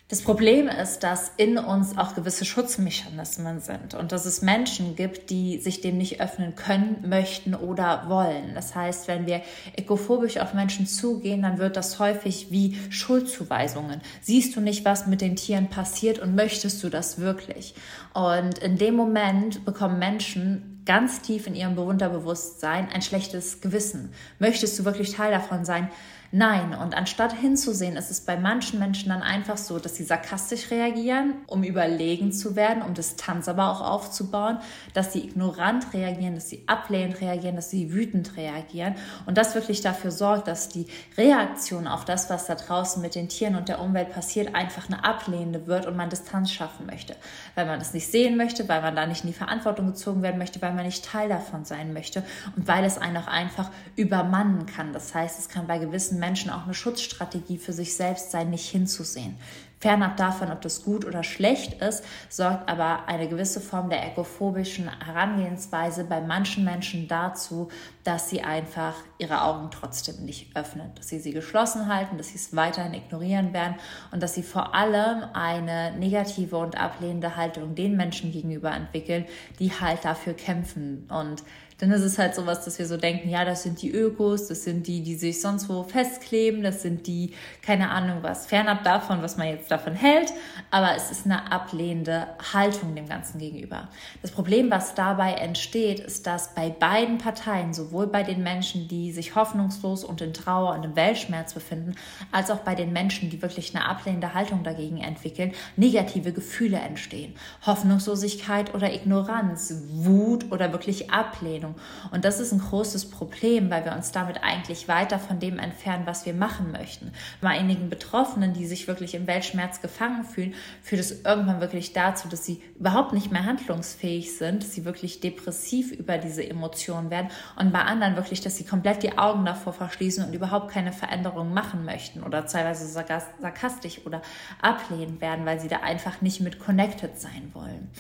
Das 0.09 0.21
Problem 0.21 0.69
ist, 0.69 0.99
dass 0.99 1.33
in 1.39 1.57
uns 1.57 1.97
auch 1.97 2.15
gewisse 2.15 2.45
Schutzmechanismen 2.45 3.61
sind 3.61 3.95
und 3.95 4.13
dass 4.13 4.27
es 4.27 4.43
Menschen 4.43 4.95
gibt, 4.95 5.31
die 5.31 5.59
sich 5.59 5.81
dem 5.81 5.97
nicht 5.97 6.21
öffnen 6.21 6.55
können, 6.55 7.03
möchten 7.09 7.55
oder 7.55 8.05
wollen. 8.09 8.55
Das 8.55 8.75
heißt, 8.75 9.09
wenn 9.09 9.25
wir 9.25 9.41
ekophobisch 9.75 10.37
auf 10.37 10.53
Menschen 10.53 10.87
zugehen, 10.87 11.41
dann 11.41 11.57
wird 11.57 11.79
das 11.79 11.99
häufig 11.99 12.49
wie 12.51 12.77
Schuldzuweisungen. 12.91 14.03
Siehst 14.21 14.55
du 14.55 14.61
nicht, 14.61 14.85
was 14.85 15.07
mit 15.07 15.23
den 15.23 15.35
Tieren 15.35 15.71
passiert 15.71 16.19
und 16.19 16.35
möchtest 16.35 16.85
du 16.85 16.91
das 16.91 17.19
wirklich? 17.19 17.75
Und 18.13 18.59
in 18.59 18.77
dem 18.77 18.97
Moment 18.97 19.65
bekommen 19.65 19.99
Menschen 19.99 20.72
ganz 20.85 21.23
tief 21.23 21.47
in 21.47 21.55
ihrem 21.55 21.79
Unterbewusstsein 21.79 22.89
ein 22.89 23.03
schlechtes 23.03 23.61
Gewissen. 23.61 24.13
Möchtest 24.39 24.79
du 24.79 24.85
wirklich 24.85 25.13
Teil 25.13 25.31
davon 25.31 25.65
sein? 25.65 25.89
Nein, 26.35 26.73
und 26.73 26.97
anstatt 26.97 27.35
hinzusehen, 27.35 27.95
ist 27.95 28.11
es 28.11 28.23
bei 28.23 28.39
manchen 28.39 28.79
Menschen 28.79 29.11
dann 29.11 29.21
einfach 29.21 29.59
so, 29.59 29.79
dass 29.79 29.97
sie 29.97 30.05
sarkastisch 30.05 30.71
reagieren, 30.71 31.35
um 31.47 31.63
überlegen 31.63 32.33
zu 32.33 32.57
werden, 32.57 32.83
um 32.83 32.95
Distanz 32.95 33.49
aber 33.49 33.71
auch 33.71 33.83
aufzubauen, 33.83 34.57
dass 34.95 35.13
sie 35.13 35.27
ignorant 35.27 35.93
reagieren, 35.93 36.35
dass 36.35 36.49
sie 36.49 36.65
ablehnend 36.67 37.21
reagieren, 37.21 37.57
dass 37.57 37.69
sie 37.69 37.93
wütend 37.93 38.35
reagieren 38.39 38.95
und 39.27 39.37
das 39.37 39.55
wirklich 39.55 39.83
dafür 39.83 40.11
sorgt, 40.11 40.49
dass 40.49 40.71
die 40.71 40.87
Reaktion 41.19 41.87
auf 41.87 42.07
das, 42.07 42.31
was 42.31 42.47
da 42.47 42.55
draußen 42.55 43.03
mit 43.03 43.15
den 43.15 43.29
Tieren 43.29 43.55
und 43.55 43.69
der 43.69 43.83
Umwelt 43.83 44.11
passiert, 44.15 44.55
einfach 44.55 44.89
eine 44.89 45.05
ablehnende 45.05 45.67
wird 45.67 45.85
und 45.85 45.99
man 45.99 46.09
Distanz 46.09 46.51
schaffen 46.51 46.87
möchte, 46.87 47.15
weil 47.57 47.67
man 47.67 47.79
das 47.79 47.93
nicht 47.93 48.11
sehen 48.11 48.39
möchte, 48.39 48.71
weil 48.71 48.81
man 48.81 48.97
da 48.97 49.05
nicht 49.05 49.25
in 49.25 49.29
die 49.29 49.37
Verantwortung 49.37 49.89
gezogen 49.89 50.23
werden 50.23 50.39
möchte, 50.39 50.63
weil 50.63 50.73
man 50.73 50.87
nicht 50.87 51.05
Teil 51.05 51.29
davon 51.29 51.67
sein 51.67 51.93
möchte 51.93 52.23
und 52.57 52.67
weil 52.67 52.87
es 52.87 52.97
einen 52.97 53.19
auch 53.19 53.27
einfach 53.27 53.69
übermannen 53.97 54.65
kann. 54.65 54.95
Das 54.95 55.15
heißt, 55.15 55.39
es 55.39 55.51
kann 55.51 55.67
bei 55.67 55.77
gewissen 55.77 56.22
Menschen 56.23 56.51
auch 56.51 56.65
eine 56.65 56.75
Schutzstrategie 56.75 57.59
für 57.59 57.73
sich 57.73 57.97
selbst 57.97 58.31
sein, 58.31 58.49
nicht 58.49 58.71
hinzusehen. 58.71 59.37
Fernab 59.83 60.17
davon, 60.17 60.53
ob 60.53 60.61
das 60.61 60.85
gut 60.85 61.05
oder 61.05 61.25
schlecht 61.25 61.83
ist, 61.83 62.05
sorgt 62.29 62.69
aber 62.69 63.09
eine 63.09 63.27
gewisse 63.27 63.61
Form 63.61 63.91
der 63.91 64.07
ekophobischen 64.07 64.89
Herangehensweise 65.05 66.05
bei 66.05 66.21
manchen 66.21 66.63
Menschen 66.63 67.09
dazu, 67.09 67.69
dass 68.05 68.31
sie 68.31 68.43
einfach 68.43 68.95
ihre 69.19 69.43
Augen 69.43 69.73
trotzdem 69.73 70.25
nicht 70.25 70.57
öffnen, 70.57 70.93
dass 70.95 71.09
sie 71.09 71.19
sie 71.19 71.33
geschlossen 71.33 71.93
halten, 71.93 72.17
dass 72.17 72.29
sie 72.29 72.37
es 72.37 72.55
weiterhin 72.55 72.95
ignorieren 72.95 73.53
werden 73.53 73.75
und 74.13 74.23
dass 74.23 74.35
sie 74.35 74.45
vor 74.45 74.73
allem 74.73 75.25
eine 75.33 75.91
negative 75.99 76.59
und 76.59 76.81
ablehnende 76.81 77.35
Haltung 77.35 77.75
den 77.75 77.97
Menschen 77.97 78.31
gegenüber 78.31 78.71
entwickeln, 78.71 79.27
die 79.59 79.73
halt 79.73 80.05
dafür 80.05 80.35
kämpfen 80.35 81.09
und 81.11 81.43
dann 81.83 81.91
ist 81.91 82.03
es 82.03 82.17
halt 82.17 82.37
sowas, 82.37 82.65
dass 82.65 82.79
wir 82.79 82.87
so 82.87 82.97
denken, 82.97 83.29
ja, 83.29 83.45
das 83.45 83.65
sind 83.65 83.83
die 83.83 83.91
Ökos, 83.91 84.47
das 84.47 84.63
sind 84.63 84.87
die, 84.87 85.03
die 85.03 85.17
sich 85.17 85.41
sonst 85.41 85.69
wo 85.69 85.83
festkleben, 85.83 86.63
das 86.63 86.81
sind 86.81 87.09
die, 87.09 87.33
keine 87.61 87.91
Ahnung 87.91 88.19
was, 88.21 88.47
fernab 88.47 88.85
davon, 88.85 89.21
was 89.21 89.37
man 89.37 89.49
jetzt 89.49 89.69
davon 89.69 89.93
hält, 89.95 90.33
aber 90.71 90.95
es 90.95 91.11
ist 91.11 91.27
eine 91.27 91.51
ablehnende 91.51 92.29
Haltung 92.53 92.95
dem 92.95 93.09
Ganzen 93.09 93.41
gegenüber. 93.41 93.89
Das 94.23 94.31
Problem, 94.31 94.71
was 94.71 94.95
dabei 94.95 95.33
entsteht, 95.33 95.99
ist, 95.99 96.29
dass 96.29 96.55
bei 96.55 96.71
beiden 96.71 97.19
Parteien, 97.19 97.75
sowohl 97.75 98.07
bei 98.07 98.23
den 98.23 98.45
Menschen, 98.45 98.87
die 98.87 99.11
sich 99.11 99.35
hoffnungslos 99.35 100.05
und 100.05 100.21
in 100.21 100.35
Trauer 100.35 100.77
und 100.77 100.85
im 100.85 100.95
Weltschmerz 100.95 101.53
befinden, 101.53 101.97
als 102.31 102.53
auch 102.53 102.61
bei 102.61 102.77
den 102.77 102.93
Menschen, 102.93 103.29
die 103.29 103.43
wirklich 103.43 103.75
eine 103.75 103.89
ablehnende 103.89 104.35
Haltung 104.35 104.63
dagegen 104.63 104.99
entwickeln, 104.99 105.51
negative 105.75 106.33
Gefühle 106.33 106.79
entstehen. 106.79 107.35
Hoffnungslosigkeit 107.67 108.73
oder 108.73 108.95
Ignoranz, 108.95 109.75
Wut 109.91 110.53
oder 110.53 110.71
wirklich 110.71 111.11
Ablehnung 111.11 111.72
Ernährung. 111.73 112.11
Und 112.11 112.25
das 112.25 112.41
ist 112.41 112.53
ein 112.53 112.59
großes 112.59 113.11
Problem, 113.11 113.71
weil 113.71 113.85
wir 113.85 113.93
uns 113.93 114.13
damit 114.13 114.43
eigentlich 114.43 114.89
weiter 114.89 115.19
von 115.19 115.41
dem 115.41 115.59
entfernen, 115.59 116.07
was 116.07 116.27
wir 116.27 116.35
machen 116.35 116.73
möchten. 116.73 117.13
Bei 117.41 117.51
einigen 117.51 117.89
Betroffenen, 117.89 118.53
die 118.53 118.67
sich 118.67 118.89
wirklich 118.89 119.15
im 119.15 119.27
Weltschmerz 119.27 119.81
gefangen 119.81 120.25
fühlen, 120.25 120.55
führt 120.83 121.01
es 121.01 121.25
irgendwann 121.25 121.61
wirklich 121.61 121.93
dazu, 121.93 122.29
dass 122.29 122.45
sie 122.45 122.63
überhaupt 122.79 123.13
nicht 123.13 123.31
mehr 123.31 123.45
handlungsfähig 123.45 124.37
sind, 124.37 124.63
dass 124.63 124.73
sie 124.73 124.85
wirklich 124.85 125.21
depressiv 125.21 125.93
über 125.93 126.19
diese 126.19 126.49
Emotionen 126.49 127.11
werden 127.11 127.29
und 127.57 127.73
bei 127.73 127.81
anderen 127.81 128.17
wirklich, 128.17 128.41
dass 128.41 128.57
sie 128.57 128.65
komplett 128.65 129.03
die 129.03 129.19
Augen 129.19 129.45
davor 129.45 129.73
verschließen 129.73 130.25
und 130.25 130.35
überhaupt 130.35 130.71
keine 130.71 130.93
Veränderungen 130.93 131.55
machen 131.55 131.85
möchten 131.85 132.23
oder 132.23 132.47
teilweise 132.47 132.87
sarkastisch 132.87 134.05
oder 134.07 134.23
ablehnend 134.61 135.21
werden, 135.21 135.47
weil 135.47 135.61
sie 135.61 135.69
da 135.69 135.79
einfach 135.79 136.21
nicht 136.21 136.41
mit 136.41 136.59
connected 136.59 137.19
sein 137.21 137.51
wollen. 137.53 137.91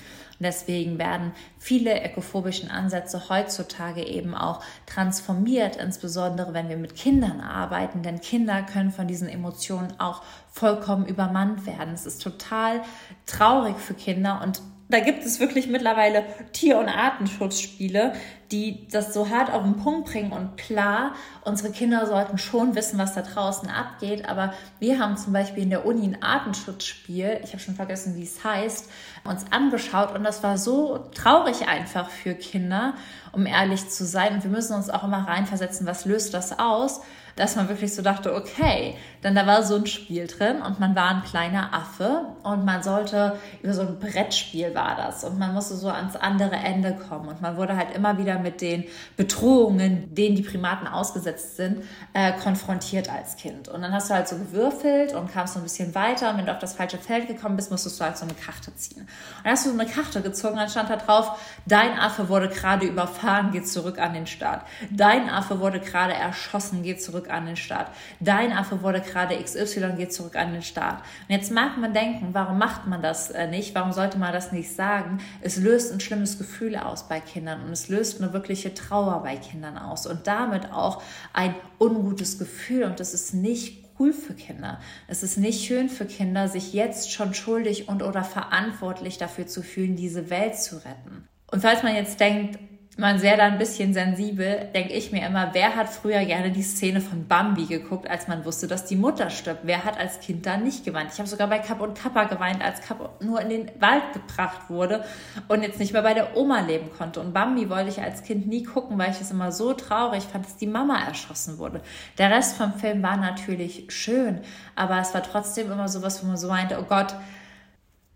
Und 0.42 0.46
deswegen 0.46 0.98
werden 0.98 1.30
viele 1.56 2.04
ökophobischen 2.04 2.68
Ansätze 2.68 3.28
heutzutage 3.28 4.04
eben 4.04 4.34
auch 4.34 4.60
transformiert, 4.86 5.76
insbesondere 5.76 6.52
wenn 6.52 6.68
wir 6.68 6.76
mit 6.76 6.96
Kindern 6.96 7.40
arbeiten, 7.40 8.02
denn 8.02 8.20
Kinder 8.20 8.64
können 8.64 8.90
von 8.90 9.06
diesen 9.06 9.28
Emotionen 9.28 10.00
auch 10.00 10.24
vollkommen 10.50 11.06
übermannt 11.06 11.64
werden. 11.64 11.94
Es 11.94 12.06
ist 12.06 12.24
total 12.24 12.82
traurig 13.24 13.76
für 13.76 13.94
Kinder 13.94 14.40
und 14.42 14.60
da 14.92 15.00
gibt 15.00 15.24
es 15.24 15.40
wirklich 15.40 15.68
mittlerweile 15.68 16.22
Tier- 16.52 16.78
und 16.78 16.88
Artenschutzspiele, 16.88 18.12
die 18.50 18.86
das 18.88 19.14
so 19.14 19.30
hart 19.30 19.50
auf 19.50 19.62
den 19.62 19.76
Punkt 19.78 20.10
bringen. 20.10 20.32
Und 20.32 20.58
klar, 20.58 21.14
unsere 21.42 21.72
Kinder 21.72 22.06
sollten 22.06 22.36
schon 22.36 22.74
wissen, 22.74 22.98
was 22.98 23.14
da 23.14 23.22
draußen 23.22 23.70
abgeht. 23.70 24.28
Aber 24.28 24.52
wir 24.80 24.98
haben 24.98 25.16
zum 25.16 25.32
Beispiel 25.32 25.62
in 25.62 25.70
der 25.70 25.86
Uni 25.86 26.06
ein 26.06 26.22
Artenschutzspiel, 26.22 27.40
ich 27.42 27.52
habe 27.52 27.60
schon 27.60 27.74
vergessen, 27.74 28.16
wie 28.16 28.22
es 28.22 28.44
heißt, 28.44 28.90
uns 29.24 29.46
angeschaut. 29.50 30.14
Und 30.14 30.24
das 30.24 30.42
war 30.42 30.58
so 30.58 30.98
traurig 31.14 31.66
einfach 31.66 32.10
für 32.10 32.34
Kinder, 32.34 32.92
um 33.32 33.46
ehrlich 33.46 33.88
zu 33.88 34.04
sein. 34.04 34.34
Und 34.34 34.44
wir 34.44 34.50
müssen 34.50 34.74
uns 34.74 34.90
auch 34.90 35.04
immer 35.04 35.26
reinversetzen, 35.26 35.86
was 35.86 36.04
löst 36.04 36.34
das 36.34 36.58
aus? 36.58 37.00
Dass 37.36 37.56
man 37.56 37.68
wirklich 37.68 37.94
so 37.94 38.02
dachte, 38.02 38.34
okay, 38.34 38.96
dann 39.22 39.34
da 39.34 39.46
war 39.46 39.62
so 39.62 39.76
ein 39.76 39.86
Spiel 39.86 40.26
drin 40.26 40.60
und 40.62 40.80
man 40.80 40.96
war 40.96 41.10
ein 41.10 41.22
kleiner 41.22 41.72
Affe 41.72 42.26
und 42.42 42.64
man 42.64 42.82
sollte, 42.82 43.38
über 43.62 43.72
so 43.72 43.82
ein 43.82 43.98
Brettspiel 43.98 44.74
war 44.74 44.96
das 44.96 45.24
und 45.24 45.38
man 45.38 45.54
musste 45.54 45.76
so 45.76 45.88
ans 45.88 46.16
andere 46.16 46.56
Ende 46.56 46.94
kommen 46.94 47.28
und 47.28 47.40
man 47.40 47.56
wurde 47.56 47.76
halt 47.76 47.94
immer 47.94 48.18
wieder 48.18 48.38
mit 48.38 48.60
den 48.60 48.84
Bedrohungen, 49.16 50.12
denen 50.14 50.34
die 50.34 50.42
Primaten 50.42 50.88
ausgesetzt 50.88 51.56
sind, 51.56 51.84
äh, 52.14 52.32
konfrontiert 52.32 53.12
als 53.12 53.36
Kind. 53.36 53.68
Und 53.68 53.82
dann 53.82 53.92
hast 53.92 54.10
du 54.10 54.14
halt 54.14 54.28
so 54.28 54.36
gewürfelt 54.36 55.14
und 55.14 55.32
kamst 55.32 55.54
so 55.54 55.60
ein 55.60 55.62
bisschen 55.62 55.94
weiter 55.94 56.30
und 56.30 56.38
wenn 56.38 56.46
du 56.46 56.52
auf 56.52 56.58
das 56.58 56.74
falsche 56.74 56.98
Feld 56.98 57.28
gekommen 57.28 57.56
bist, 57.56 57.70
musstest 57.70 58.00
du 58.00 58.04
halt 58.04 58.18
so 58.18 58.24
eine 58.24 58.34
Karte 58.34 58.74
ziehen. 58.74 59.02
Und 59.02 59.44
dann 59.44 59.52
hast 59.52 59.66
du 59.66 59.70
so 59.70 59.78
eine 59.78 59.88
Karte 59.88 60.20
gezogen, 60.20 60.56
dann 60.56 60.68
stand 60.68 60.90
da 60.90 60.96
drauf, 60.96 61.38
dein 61.66 61.98
Affe 61.98 62.28
wurde 62.28 62.48
gerade 62.48 62.86
überfahren, 62.86 63.52
geht 63.52 63.68
zurück 63.68 63.98
an 63.98 64.14
den 64.14 64.26
Start. 64.26 64.62
Dein 64.90 65.30
Affe 65.30 65.60
wurde 65.60 65.78
gerade 65.80 66.12
erschossen, 66.12 66.82
geht 66.82 67.02
zurück 67.02 67.21
an 67.30 67.46
den 67.46 67.56
Start. 67.56 67.88
Dein 68.20 68.52
Affe 68.52 68.82
wurde 68.82 69.00
gerade 69.00 69.36
XY, 69.42 69.94
geht 69.96 70.12
zurück 70.12 70.36
an 70.36 70.52
den 70.52 70.62
Start. 70.62 71.00
Und 71.28 71.34
jetzt 71.34 71.50
mag 71.50 71.78
man 71.78 71.92
denken, 71.92 72.30
warum 72.32 72.58
macht 72.58 72.86
man 72.86 73.02
das 73.02 73.30
äh, 73.30 73.46
nicht? 73.46 73.74
Warum 73.74 73.92
sollte 73.92 74.18
man 74.18 74.32
das 74.32 74.52
nicht 74.52 74.74
sagen? 74.74 75.18
Es 75.40 75.56
löst 75.56 75.92
ein 75.92 76.00
schlimmes 76.00 76.38
Gefühl 76.38 76.76
aus 76.76 77.08
bei 77.08 77.20
Kindern 77.20 77.64
und 77.64 77.70
es 77.70 77.88
löst 77.88 78.20
eine 78.20 78.32
wirkliche 78.32 78.74
Trauer 78.74 79.22
bei 79.22 79.36
Kindern 79.36 79.78
aus 79.78 80.06
und 80.06 80.26
damit 80.26 80.72
auch 80.72 81.02
ein 81.32 81.54
ungutes 81.78 82.38
Gefühl 82.38 82.84
und 82.84 83.00
das 83.00 83.14
ist 83.14 83.34
nicht 83.34 83.82
cool 83.98 84.12
für 84.12 84.34
Kinder. 84.34 84.80
Es 85.06 85.22
ist 85.22 85.36
nicht 85.38 85.64
schön 85.64 85.88
für 85.88 86.06
Kinder, 86.06 86.48
sich 86.48 86.72
jetzt 86.72 87.12
schon 87.12 87.34
schuldig 87.34 87.88
und 87.88 88.02
oder 88.02 88.24
verantwortlich 88.24 89.18
dafür 89.18 89.46
zu 89.46 89.62
fühlen, 89.62 89.96
diese 89.96 90.30
Welt 90.30 90.56
zu 90.56 90.76
retten. 90.76 91.28
Und 91.50 91.60
falls 91.60 91.82
man 91.82 91.94
jetzt 91.94 92.18
denkt, 92.18 92.58
man 92.98 93.18
sehr 93.18 93.38
da 93.38 93.44
ein 93.44 93.56
bisschen 93.56 93.94
sensibel, 93.94 94.68
denke 94.74 94.92
ich 94.92 95.12
mir 95.12 95.26
immer, 95.26 95.50
wer 95.54 95.76
hat 95.76 95.88
früher 95.88 96.24
gerne 96.26 96.50
die 96.50 96.62
Szene 96.62 97.00
von 97.00 97.26
Bambi 97.26 97.64
geguckt, 97.64 98.08
als 98.08 98.28
man 98.28 98.44
wusste, 98.44 98.66
dass 98.66 98.84
die 98.84 98.96
Mutter 98.96 99.30
stirbt? 99.30 99.60
Wer 99.62 99.84
hat 99.84 99.98
als 99.98 100.20
Kind 100.20 100.44
da 100.44 100.58
nicht 100.58 100.84
geweint? 100.84 101.10
Ich 101.10 101.18
habe 101.18 101.28
sogar 101.28 101.48
bei 101.48 101.58
Kapp 101.58 101.80
und 101.80 101.98
Kappa 101.98 102.24
geweint, 102.24 102.62
als 102.62 102.82
Kapp 102.82 103.22
nur 103.22 103.40
in 103.40 103.48
den 103.48 103.70
Wald 103.80 104.12
gebracht 104.12 104.68
wurde 104.68 105.04
und 105.48 105.62
jetzt 105.62 105.78
nicht 105.78 105.94
mehr 105.94 106.02
bei 106.02 106.12
der 106.12 106.36
Oma 106.36 106.60
leben 106.60 106.90
konnte. 106.96 107.20
Und 107.20 107.32
Bambi 107.32 107.70
wollte 107.70 107.88
ich 107.88 108.02
als 108.02 108.24
Kind 108.24 108.46
nie 108.46 108.62
gucken, 108.62 108.98
weil 108.98 109.10
ich 109.10 109.20
es 109.22 109.30
immer 109.30 109.52
so 109.52 109.72
traurig 109.72 110.24
fand, 110.24 110.44
dass 110.44 110.58
die 110.58 110.66
Mama 110.66 111.02
erschossen 111.02 111.56
wurde. 111.56 111.80
Der 112.18 112.30
Rest 112.30 112.58
vom 112.58 112.74
Film 112.74 113.02
war 113.02 113.16
natürlich 113.16 113.86
schön, 113.88 114.42
aber 114.76 114.98
es 114.98 115.14
war 115.14 115.22
trotzdem 115.22 115.72
immer 115.72 115.88
sowas, 115.88 116.22
wo 116.22 116.26
man 116.26 116.36
so 116.36 116.48
meinte, 116.48 116.78
oh 116.78 116.84
Gott, 116.86 117.14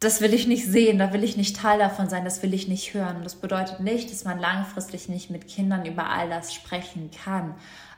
das 0.01 0.21
will 0.21 0.35
ich 0.35 0.47
nicht 0.47 0.67
sehen, 0.67 0.99
da 0.99 1.13
will 1.13 1.25
ich 1.25 1.37
nicht 1.37 1.57
Teil 1.57 1.79
davon 1.79 2.09
sein, 2.09 2.25
das 2.25 2.43
will 2.43 2.53
ich 2.53 2.69
nicht 2.69 2.93
hören. 2.93 3.23
Das 3.25 3.37
bedeutet 3.37 3.81
nicht, 3.81 4.11
dass 4.11 4.25
man 4.25 4.39
langfristig 4.39 5.09
nicht 5.09 5.31
mit 5.31 5.49
Kindern 5.49 5.87
über 5.87 6.11
all 6.11 6.29
das 6.29 6.53
sprechen 6.53 7.11
kann 7.25 7.55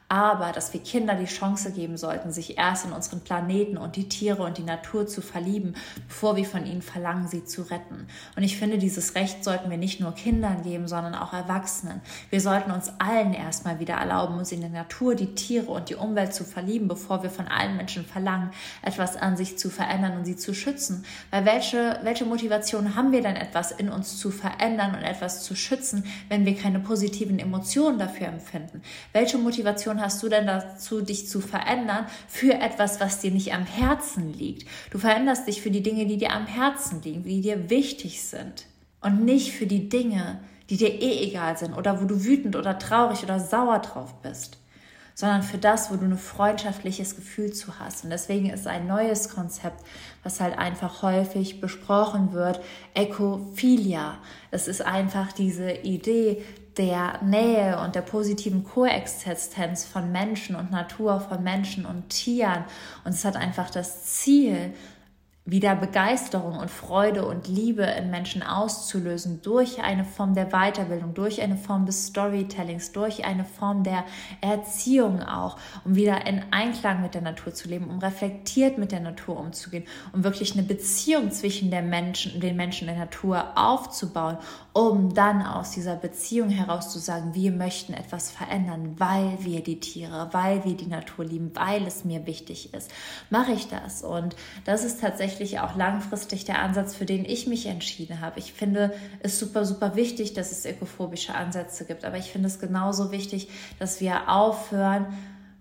aber 0.09 0.53
dass 0.53 0.73
wir 0.73 0.81
Kinder 0.81 1.15
die 1.15 1.27
Chance 1.27 1.71
geben 1.73 1.99
sollten, 1.99 2.33
sich 2.33 2.57
erst 2.57 2.87
in 2.87 2.93
unseren 2.93 3.21
Planeten 3.21 3.77
und 3.77 3.97
die 3.97 4.09
Tiere 4.09 4.43
und 4.43 4.57
die 4.57 4.62
Natur 4.62 5.07
zu 5.07 5.21
verlieben, 5.21 5.75
bevor 6.07 6.37
wir 6.37 6.47
von 6.47 6.65
ihnen 6.65 6.81
verlangen, 6.81 7.29
sie 7.29 7.45
zu 7.45 7.62
retten. 7.62 8.07
Und 8.35 8.43
ich 8.43 8.57
finde, 8.57 8.79
dieses 8.79 9.15
Recht 9.15 9.45
sollten 9.45 9.71
wir 9.71 9.77
nicht 9.77 10.00
nur 10.00 10.12
Kindern 10.12 10.62
geben, 10.62 10.88
sondern 10.88 11.15
auch 11.15 11.35
Erwachsenen. 11.35 12.00
Wir 12.31 12.41
sollten 12.41 12.71
uns 12.71 12.91
allen 12.99 13.35
erstmal 13.35 13.81
wieder 13.81 13.95
erlauben, 13.95 14.38
uns 14.38 14.50
in 14.50 14.62
der 14.62 14.71
Natur, 14.71 15.15
die 15.15 15.35
Tiere 15.35 15.71
und 15.71 15.91
die 15.91 15.95
Umwelt 15.95 16.33
zu 16.33 16.45
verlieben, 16.45 16.88
bevor 16.88 17.23
wir 17.23 17.31
von 17.31 17.47
allen 17.47 17.77
Menschen 17.77 18.07
verlangen, 18.07 18.50
etwas 18.81 19.17
an 19.17 19.37
sich 19.37 19.59
zu 19.59 19.69
verändern 19.69 20.17
und 20.17 20.25
sie 20.25 20.37
zu 20.37 20.55
schützen. 20.55 21.05
Weil 21.31 21.45
welche, 21.45 22.00
welche 22.03 22.25
Motivation 22.25 22.95
haben 22.95 23.12
wir 23.12 23.21
denn, 23.21 23.37
etwas 23.37 23.73
in 23.73 23.91
uns 23.91 24.17
zu 24.17 24.31
verändern 24.31 24.95
und 24.95 25.03
etwas 25.03 25.45
zu 25.45 25.55
schützen, 25.55 26.05
wenn 26.31 26.47
wir 26.47 26.57
keine 26.57 26.81
positiven 26.81 27.38
Emotionen 27.38 27.99
dafür 27.99 28.29
empfinden? 28.29 28.83
Welche 29.12 29.37
Motivation 29.37 29.98
Motivation 29.99 30.00
hast 30.00 30.23
du 30.23 30.28
denn 30.28 30.47
dazu, 30.47 31.00
dich 31.02 31.28
zu 31.28 31.40
verändern 31.40 32.07
für 32.28 32.55
etwas, 32.55 33.00
was 33.00 33.21
dir 33.21 33.31
nicht 33.31 33.52
am 33.52 33.67
Herzen 33.67 34.33
liegt? 34.33 34.67
Du 34.90 34.99
veränderst 34.99 35.47
dich 35.47 35.61
für 35.61 35.71
die 35.71 35.83
Dinge, 35.83 36.07
die 36.07 36.17
dir 36.17 36.33
am 36.33 36.47
Herzen 36.47 37.02
liegen, 37.02 37.25
die 37.25 37.40
dir 37.40 37.71
wichtig 37.71 38.23
sind 38.23 38.67
und 39.00 39.25
nicht 39.25 39.52
für 39.52 39.67
die 39.67 39.88
Dinge, 39.88 40.40
die 40.71 40.76
dir 40.76 40.90
eh 41.00 41.25
egal 41.26 41.57
sind 41.57 41.75
oder 41.75 42.00
wo 42.00 42.07
du 42.07 42.25
wütend 42.25 42.57
oder 42.57 42.78
traurig 42.78 43.23
oder 43.23 43.40
sauer 43.40 43.81
drauf 43.81 44.14
bist 44.23 44.59
sondern 45.19 45.43
für 45.43 45.59
das, 45.59 45.90
wo 45.90 45.97
du 45.97 46.05
ein 46.05 46.17
freundschaftliches 46.17 47.17
Gefühl 47.17 47.52
zu 47.52 47.81
hast. 47.81 48.05
Und 48.05 48.11
deswegen 48.11 48.50
ist 48.50 48.69
ein 48.69 48.87
neues 48.87 49.31
Konzept, 49.31 49.85
was 50.23 50.38
halt 50.38 50.57
einfach 50.57 51.02
häufig 51.02 51.61
besprochen 51.61 52.33
wird, 52.33 52.61
Ecophilia. 52.95 54.19
Es 54.52 54.69
ist 54.69 54.81
einfach 54.81 55.33
diese 55.33 55.73
Idee, 55.73 56.45
der 56.79 57.21
Nähe 57.23 57.81
und 57.81 57.95
der 57.95 58.03
positiven 58.03 58.65
Koexistenz 58.65 59.85
von 59.85 60.13
Menschen 60.13 60.57
und 60.57 60.71
Natur, 60.71 61.21
von 61.21 61.43
Menschen 61.43 61.85
und 61.85 62.09
Tieren. 62.09 62.65
Und 63.05 63.13
es 63.13 63.25
hat 63.25 63.37
einfach 63.37 63.69
das 63.71 64.05
Ziel, 64.05 64.73
wieder 65.51 65.75
Begeisterung 65.75 66.59
und 66.59 66.71
Freude 66.71 67.25
und 67.25 67.49
Liebe 67.49 67.83
in 67.83 68.11
Menschen 68.11 68.43
auszulösen 68.43 69.41
durch 69.41 69.83
eine 69.83 70.05
Form 70.05 70.35
der 70.35 70.51
Weiterbildung, 70.51 71.15
durch 71.15 71.41
eine 71.41 71.57
Form 71.57 71.87
des 71.87 72.09
Storytellings, 72.09 72.93
durch 72.93 73.25
eine 73.25 73.47
Form 73.47 73.83
der 73.83 74.05
Erziehung 74.43 75.23
auch, 75.23 75.57
um 75.87 75.95
wieder 75.95 76.27
in 76.27 76.43
Einklang 76.51 77.01
mit 77.01 77.15
der 77.15 77.23
Natur 77.23 77.55
zu 77.55 77.67
leben, 77.67 77.89
um 77.89 77.99
reflektiert 77.99 78.77
mit 78.77 78.93
der 78.93 79.01
Natur 79.01 79.41
umzugehen, 79.41 79.85
um 80.13 80.23
wirklich 80.23 80.53
eine 80.53 80.65
Beziehung 80.65 81.31
zwischen 81.31 81.71
der 81.71 81.83
Menschen, 81.83 82.43
den 82.43 82.57
Menschen 82.57 82.87
und 82.87 82.95
der 82.95 83.05
Natur 83.05 83.57
aufzubauen, 83.57 84.37
um 84.79 85.13
dann 85.13 85.43
aus 85.43 85.73
dieser 85.73 85.97
Beziehung 85.97 86.51
heraus 86.51 86.93
zu 86.93 87.01
sagen, 87.01 87.35
wir 87.35 87.51
möchten 87.51 87.95
etwas 87.95 88.31
verändern, 88.31 88.95
weil 88.97 89.37
wir 89.41 89.61
die 89.61 89.81
Tiere, 89.81 90.29
weil 90.31 90.65
wir 90.65 90.77
die 90.77 90.87
Natur 90.87 91.25
lieben, 91.25 91.51
weil 91.55 91.85
es 91.85 92.05
mir 92.05 92.27
wichtig 92.27 92.73
ist, 92.73 92.89
mache 93.29 93.51
ich 93.51 93.67
das. 93.67 94.05
Und 94.05 94.37
das 94.67 94.85
ist 94.85 95.01
tatsächlich 95.01 95.59
auch 95.59 95.75
langfristig 95.75 96.45
der 96.45 96.63
Ansatz, 96.63 96.95
für 96.95 97.07
den 97.07 97.25
ich 97.25 97.49
mich 97.49 97.67
entschieden 97.67 98.21
habe. 98.21 98.39
Ich 98.39 98.53
finde 98.53 98.93
es 99.19 99.41
super, 99.41 99.65
super 99.65 99.97
wichtig, 99.97 100.35
dass 100.35 100.53
es 100.53 100.65
ökophobische 100.65 101.35
Ansätze 101.35 101.85
gibt, 101.85 102.05
aber 102.05 102.19
ich 102.19 102.31
finde 102.31 102.47
es 102.47 102.61
genauso 102.61 103.11
wichtig, 103.11 103.49
dass 103.81 104.01
wir 104.01 104.29
aufhören, 104.29 105.07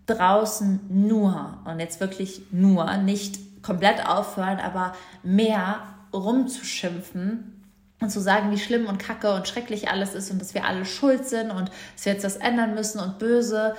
draußen 0.06 0.82
nur, 0.90 1.58
und 1.66 1.80
jetzt 1.80 2.00
wirklich 2.00 2.44
nur, 2.52 2.98
nicht 2.98 3.64
komplett 3.64 4.08
aufhören, 4.08 4.60
aber 4.60 4.94
mehr 5.24 5.80
rumzuschimpfen 6.14 7.57
und 8.00 8.10
zu 8.10 8.20
sagen, 8.20 8.52
wie 8.52 8.60
schlimm 8.60 8.86
und 8.86 9.00
kacke 9.00 9.34
und 9.34 9.48
schrecklich 9.48 9.90
alles 9.90 10.14
ist 10.14 10.32
und 10.32 10.40
dass 10.40 10.54
wir 10.54 10.66
alle 10.66 10.86
schuld 10.86 11.28
sind 11.28 11.52
und 11.52 11.70
dass 11.96 12.06
wir 12.06 12.14
jetzt 12.14 12.24
das 12.24 12.38
ändern 12.38 12.76
müssen 12.76 13.00
und 13.00 13.20
böse 13.20 13.76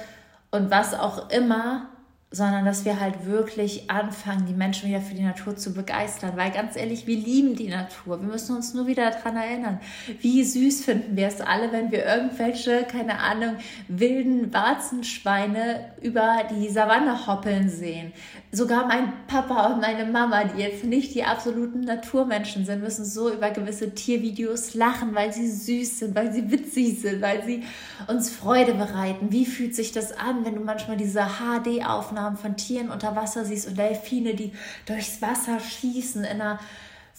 und 0.50 0.70
was 0.70 0.94
auch 0.94 1.30
immer, 1.30 1.88
sondern 2.30 2.66
dass 2.66 2.84
wir 2.84 3.00
halt 3.00 3.24
wirklich 3.24 3.90
anfangen, 3.90 4.44
die 4.44 4.52
Menschen 4.52 4.90
wieder 4.90 5.00
für 5.00 5.14
die 5.14 5.22
Natur 5.22 5.56
zu 5.56 5.72
begeistern. 5.72 6.32
Weil 6.36 6.50
ganz 6.50 6.76
ehrlich, 6.76 7.06
wir 7.06 7.16
lieben 7.16 7.56
die 7.56 7.68
Natur. 7.68 8.20
Wir 8.20 8.28
müssen 8.28 8.54
uns 8.54 8.74
nur 8.74 8.86
wieder 8.86 9.10
daran 9.10 9.36
erinnern. 9.36 9.80
Wie 10.20 10.44
süß 10.44 10.84
finden 10.84 11.16
wir 11.16 11.26
es 11.26 11.40
alle, 11.40 11.72
wenn 11.72 11.90
wir 11.90 12.04
irgendwelche, 12.04 12.84
keine 12.84 13.18
Ahnung, 13.20 13.56
wilden 13.88 14.52
Warzenschweine 14.52 15.92
über 16.02 16.42
die 16.50 16.68
Savanne 16.68 17.26
hoppeln 17.26 17.70
sehen. 17.70 18.12
Sogar 18.52 18.86
mein 18.86 19.12
Papa 19.26 19.72
und 19.72 19.80
meine 19.80 20.04
Mama, 20.04 20.44
die 20.44 20.60
jetzt 20.60 20.84
nicht 20.84 21.14
die 21.14 21.24
absoluten 21.24 21.80
Naturmenschen 21.80 22.66
sind, 22.66 22.82
müssen 22.82 23.06
so 23.06 23.32
über 23.32 23.50
gewisse 23.50 23.94
Tiervideos 23.94 24.74
lachen, 24.74 25.14
weil 25.14 25.32
sie 25.32 25.50
süß 25.50 26.00
sind, 26.00 26.14
weil 26.14 26.30
sie 26.32 26.50
witzig 26.50 27.00
sind, 27.00 27.22
weil 27.22 27.42
sie 27.44 27.62
uns 28.06 28.28
Freude 28.30 28.74
bereiten. 28.74 29.32
Wie 29.32 29.46
fühlt 29.46 29.74
sich 29.74 29.92
das 29.92 30.12
an, 30.12 30.44
wenn 30.44 30.54
du 30.54 30.60
manchmal 30.60 30.98
diese 30.98 31.20
HD-Aufnahmen 31.38 32.17
Aufnahmen 32.18 32.36
von 32.36 32.56
Tieren 32.56 32.90
unter 32.90 33.14
Wasser 33.14 33.44
siehst 33.44 33.68
und 33.68 33.78
Delfine, 33.78 34.34
die 34.34 34.52
durchs 34.86 35.22
Wasser 35.22 35.60
schießen, 35.60 36.24
in 36.24 36.40
einer 36.40 36.58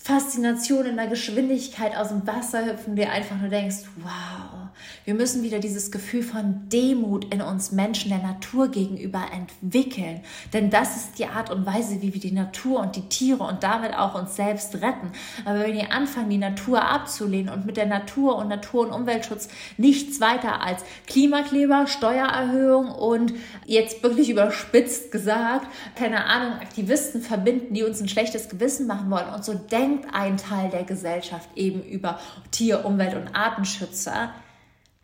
Faszination, 0.01 0.85
in 0.85 0.97
einer 0.97 1.09
Geschwindigkeit 1.09 1.95
aus 1.95 2.07
dem 2.07 2.25
Wasser 2.25 2.65
hüpfen, 2.65 2.95
dir 2.95 3.11
einfach 3.11 3.35
nur 3.37 3.49
denkst, 3.49 3.83
wow, 3.97 4.69
wir 5.05 5.13
müssen 5.13 5.43
wieder 5.43 5.59
dieses 5.59 5.91
Gefühl 5.91 6.23
von 6.23 6.69
Demut 6.69 7.33
in 7.33 7.41
uns 7.41 7.71
Menschen 7.71 8.09
der 8.09 8.19
Natur 8.19 8.69
gegenüber 8.69 9.23
entwickeln. 9.33 10.21
Denn 10.53 10.69
das 10.69 10.95
ist 10.95 11.19
die 11.19 11.25
Art 11.25 11.51
und 11.51 11.65
Weise, 11.65 12.01
wie 12.01 12.13
wir 12.13 12.21
die 12.21 12.31
Natur 12.31 12.79
und 12.79 12.95
die 12.95 13.07
Tiere 13.09 13.43
und 13.43 13.63
damit 13.63 13.93
auch 13.93 14.15
uns 14.15 14.35
selbst 14.35 14.75
retten. 14.75 15.11
Aber 15.45 15.59
wenn 15.59 15.73
wir 15.73 15.91
anfangen, 15.91 16.29
die 16.29 16.37
Natur 16.37 16.81
abzulehnen 16.81 17.53
und 17.53 17.65
mit 17.65 17.77
der 17.77 17.85
Natur 17.85 18.37
und 18.37 18.47
Natur- 18.47 18.87
und 18.87 18.93
Umweltschutz 18.93 19.49
nichts 19.77 20.21
weiter 20.21 20.61
als 20.61 20.83
Klimakleber, 21.07 21.87
Steuererhöhung 21.87 22.89
und 22.89 23.33
jetzt 23.65 24.01
wirklich 24.01 24.29
überspitzt 24.29 25.11
gesagt, 25.11 25.67
keine 25.95 26.25
Ahnung, 26.25 26.53
Aktivisten 26.59 27.21
verbinden, 27.21 27.73
die 27.73 27.83
uns 27.83 28.01
ein 28.01 28.09
schlechtes 28.09 28.47
Gewissen 28.47 28.87
machen 28.87 29.09
wollen. 29.11 29.29
Und 29.33 29.43
so 29.43 29.53
denkt 29.89 30.07
ein 30.13 30.37
Teil 30.37 30.69
der 30.69 30.83
Gesellschaft 30.83 31.49
eben 31.55 31.83
über 31.83 32.19
Tier-, 32.51 32.85
Umwelt- 32.85 33.15
und 33.15 33.35
Artenschützer 33.35 34.31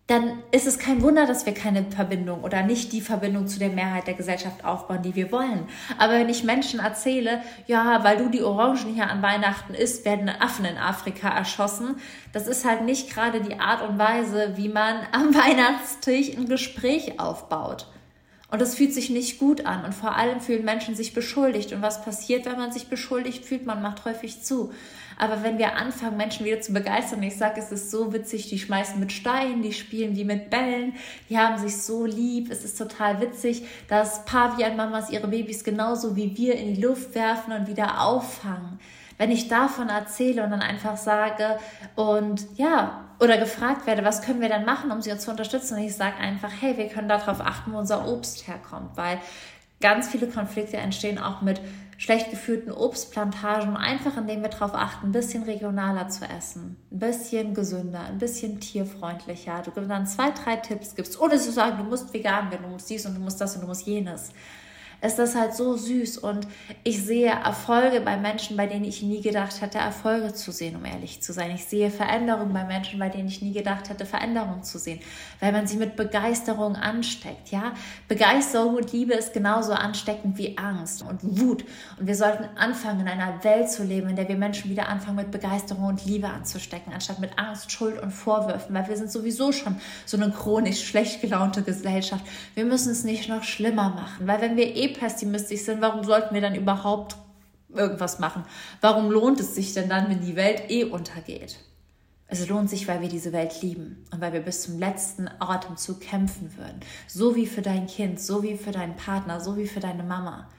dann 0.08 0.44
ist 0.52 0.68
es 0.68 0.78
kein 0.78 1.02
Wunder, 1.02 1.26
dass 1.26 1.48
wir 1.48 1.54
keine 1.56 1.84
Verbindung 1.86 2.44
oder 2.44 2.62
nicht 2.62 2.94
die 2.94 3.02
Verbindung 3.02 3.48
zu 3.48 3.58
der 3.58 3.70
Mehrheit 3.70 4.06
der 4.06 4.14
Gesellschaft 4.14 4.64
aufbauen, 4.64 5.02
die 5.02 5.16
wir 5.16 5.32
wollen. 5.32 5.68
Aber 5.98 6.14
wenn 6.14 6.30
ich 6.30 6.44
Menschen 6.44 6.80
erzähle, 6.80 7.42
ja, 7.66 8.04
weil 8.04 8.18
du 8.18 8.30
die 8.30 8.44
Orangen 8.44 8.94
hier 8.94 9.10
an 9.10 9.24
Weihnachten 9.24 9.74
isst, 9.74 10.06
werden 10.06 10.30
Affen 10.30 10.66
in 10.66 10.78
Afrika 10.78 11.30
erschossen, 11.30 11.96
das 12.34 12.46
ist 12.46 12.66
halt 12.66 12.84
nicht 12.84 13.12
gerade 13.12 13.42
die 13.42 13.60
Art 13.60 13.82
und 13.82 13.98
Weise, 13.98 14.54
wie 14.58 14.70
man 14.70 14.98
am 15.12 15.34
Weihnachtstisch 15.34 16.38
ein 16.38 16.46
Gespräch 16.46 17.20
aufbaut. 17.20 17.88
Und 18.52 18.62
das 18.62 18.76
fühlt 18.76 18.94
sich 18.94 19.10
nicht 19.10 19.40
gut 19.40 19.66
an. 19.66 19.86
Und 19.86 19.94
vor 19.94 20.16
allem 20.16 20.40
fühlen 20.40 20.66
Menschen 20.66 20.96
sich 20.96 21.14
beschuldigt. 21.14 21.74
Und 21.74 21.82
was 21.82 22.04
passiert, 22.04 22.46
wenn 22.46 22.58
man 22.58 22.72
sich 22.72 22.88
beschuldigt 22.88 23.44
fühlt? 23.44 23.66
Man 23.66 23.82
macht 23.82 24.06
häufig 24.06 24.44
zu. 24.44 24.72
Aber 25.18 25.44
wenn 25.44 25.58
wir 25.58 25.78
anfangen, 25.78 26.18
Menschen 26.18 26.46
wieder 26.46 26.62
zu 26.62 26.74
begeistern, 26.74 27.24
ich 27.24 27.38
sage, 27.38 27.60
es 27.60 27.72
ist 27.72 27.90
so 27.90 28.14
witzig, 28.14 28.50
die 28.50 28.60
schmeißen 28.60 29.00
mit 29.00 29.12
Steinen, 29.12 29.62
die 29.62 29.72
spielen 29.72 30.14
die 30.14 30.26
mit 30.26 30.50
Bällen, 30.50 30.94
die 31.30 31.38
haben 31.38 31.58
sich 31.58 31.82
so 31.82 32.06
lieb, 32.06 32.52
es 32.52 32.66
ist 32.66 32.78
total 32.78 33.22
witzig, 33.22 33.64
dass 33.88 34.26
Pavian-Mamas 34.26 35.10
ihre 35.10 35.28
Babys 35.28 35.64
genauso 35.64 36.16
wie 36.16 36.36
wir 36.38 36.56
in 36.56 36.76
die 36.76 36.82
Luft 36.82 37.16
werfen 37.16 37.54
und 37.54 37.68
wieder 37.68 38.02
auffangen. 38.02 38.80
Wenn 39.18 39.32
ich 39.32 39.48
davon 39.48 39.90
erzähle 39.90 40.44
und 40.44 40.52
dann 40.52 40.62
einfach 40.62 40.98
sage 40.98 41.58
und 41.96 42.46
ja, 42.58 43.06
oder 43.20 43.38
gefragt 43.38 43.88
werde, 43.88 44.04
was 44.04 44.22
können 44.22 44.42
wir 44.42 44.50
denn 44.50 44.66
machen, 44.66 44.92
um 44.92 45.02
sie 45.02 45.18
zu 45.18 45.32
unterstützen? 45.32 45.78
Und 45.78 45.84
ich 45.84 45.96
sage 45.96 46.18
einfach, 46.18 46.52
hey, 46.60 46.78
wir 46.78 46.88
können 46.88 47.08
darauf 47.08 47.40
achten, 47.40 47.72
wo 47.72 47.78
unser 47.78 48.08
Obst 48.08 48.48
herkommt, 48.48 48.98
weil 48.98 49.20
ganz 49.80 50.08
viele 50.08 50.28
Konflikte 50.28 50.78
entstehen 50.78 51.18
auch 51.18 51.42
mit 51.42 51.62
schlecht 51.98 52.30
geführten 52.30 52.72
Obstplantagen, 52.72 53.78
einfach 53.78 54.18
indem 54.18 54.42
wir 54.42 54.50
darauf 54.50 54.74
achten, 54.74 55.08
ein 55.08 55.12
bisschen 55.12 55.44
regionaler 55.44 56.10
zu 56.10 56.26
essen, 56.26 56.76
ein 56.92 57.00
bisschen 57.00 57.54
gesünder, 57.54 58.02
ein 58.02 58.18
bisschen 58.18 58.60
tierfreundlicher. 58.60 59.62
Du 59.64 59.72
dann 59.82 60.06
zwei, 60.06 60.32
drei 60.32 60.58
Tipps 60.58 60.96
gibst, 60.96 61.20
ohne 61.20 61.38
zu 61.38 61.52
sagen, 61.52 61.78
du 61.78 61.84
musst 61.86 62.14
vegan 62.14 62.52
werden, 62.52 62.64
du 62.64 62.70
musst 62.70 62.90
dies 62.90 63.06
und 63.06 63.16
du 63.16 63.22
musst 63.22 63.40
das 63.40 63.56
und 63.56 63.62
du 63.62 63.68
musst 63.68 63.86
jenes 63.86 64.32
ist 65.02 65.20
das 65.20 65.36
halt 65.36 65.54
so 65.54 65.76
süß 65.76 66.18
und 66.18 66.48
ich 66.84 67.04
sehe 67.04 67.30
Erfolge 67.30 68.02
bei 68.02 68.18
Menschen, 68.18 68.58
bei 68.58 68.68
denen 68.68 68.86
ich 68.86 69.02
nie 69.02 69.22
gedacht 69.22 69.62
hätte, 69.62 69.78
Erfolge 69.78 70.34
zu 70.34 70.52
sehen, 70.52 70.76
um 70.76 70.86
ehrlich 70.86 71.22
zu 71.22 71.34
sein. 71.34 71.52
Ich 71.52 71.66
sehe 71.66 71.92
Veränderungen 71.92 72.54
bei 72.54 72.64
Menschen, 72.64 73.00
bei 73.00 73.10
denen 73.10 73.28
ich 73.28 73.42
nie 73.42 73.54
gedacht 73.54 73.90
hätte, 73.90 74.06
Veränderungen 74.06 74.64
zu 74.64 74.80
sehen, 74.80 75.00
weil 75.40 75.52
man 75.52 75.68
sie 75.68 75.78
mit 75.78 75.96
Begeisterung 75.96 76.76
ansteckt, 76.76 77.50
ja? 77.52 77.74
Begeisterung 78.08 78.76
und 78.76 78.92
Liebe 78.92 79.14
ist 79.14 79.34
genauso 79.34 79.74
ansteckend 79.74 80.38
wie 80.38 80.58
Angst 80.58 81.04
und 81.04 81.20
Wut 81.24 81.66
und 82.00 82.08
wir 82.08 82.16
sollten 82.16 82.46
anfangen, 82.58 83.02
in 83.02 83.08
einer 83.08 83.44
Welt 83.44 83.70
zu 83.70 83.84
leben, 83.84 84.10
in 84.10 84.16
der 84.16 84.28
wir 84.28 84.38
Menschen 84.38 84.70
wieder 84.70 84.90
anfangen, 84.90 85.18
mit 85.18 85.32
Begeisterung 85.32 85.86
und 85.86 86.06
Liebe 86.06 86.28
anzustecken, 86.28 86.94
anstatt 86.94 87.20
mit 87.20 87.38
Angst, 87.38 87.72
Schuld 87.72 88.02
und 88.02 88.12
Vorwürfen, 88.12 88.74
weil 88.74 88.88
wir 88.88 88.98
sind 88.98 89.12
sowieso 89.12 89.52
schon 89.52 89.76
so 90.06 90.18
eine 90.18 90.32
chronisch 90.32 90.86
schlecht 90.86 91.22
gelaunte 91.22 91.64
Gesellschaft. 91.64 92.26
Wir 92.54 92.66
müssen 92.66 92.92
es 92.92 93.04
nicht 93.04 93.30
noch 93.30 93.44
schlimmer 93.44 93.90
machen, 93.90 94.28
weil 94.28 94.42
wenn 94.42 94.58
wir 94.58 94.76
eh 94.76 94.85
pessimistisch 94.90 95.62
sind, 95.62 95.82
warum 95.82 96.04
sollten 96.04 96.34
wir 96.34 96.42
dann 96.42 96.56
überhaupt 96.56 97.16
irgendwas 97.70 98.20
machen? 98.20 98.44
Warum 98.82 99.12
lohnt 99.12 99.40
es 99.40 99.56
sich 99.56 99.74
denn 99.74 99.90
dann, 99.90 100.10
wenn 100.10 100.22
die 100.22 100.36
Welt 100.36 100.70
eh 100.70 100.86
untergeht? 100.86 101.60
Es 102.28 102.48
lohnt 102.48 102.70
sich, 102.70 102.88
weil 102.88 103.02
wir 103.02 103.10
diese 103.10 103.34
Welt 103.34 103.62
lieben 103.62 104.04
und 104.12 104.20
weil 104.20 104.34
wir 104.34 104.40
bis 104.40 104.64
zum 104.64 104.80
letzten 104.80 105.30
Atemzug 105.40 106.02
kämpfen 106.02 106.58
würden. 106.58 106.80
So 107.08 107.36
wie 107.36 107.46
für 107.46 107.62
dein 107.62 107.86
Kind, 107.86 108.20
so 108.20 108.42
wie 108.42 108.58
für 108.58 108.72
deinen 108.72 108.96
Partner, 108.96 109.40
so 109.40 109.58
wie 109.58 109.68
für 109.68 109.80
deine 109.80 110.04
Mama. 110.04 110.50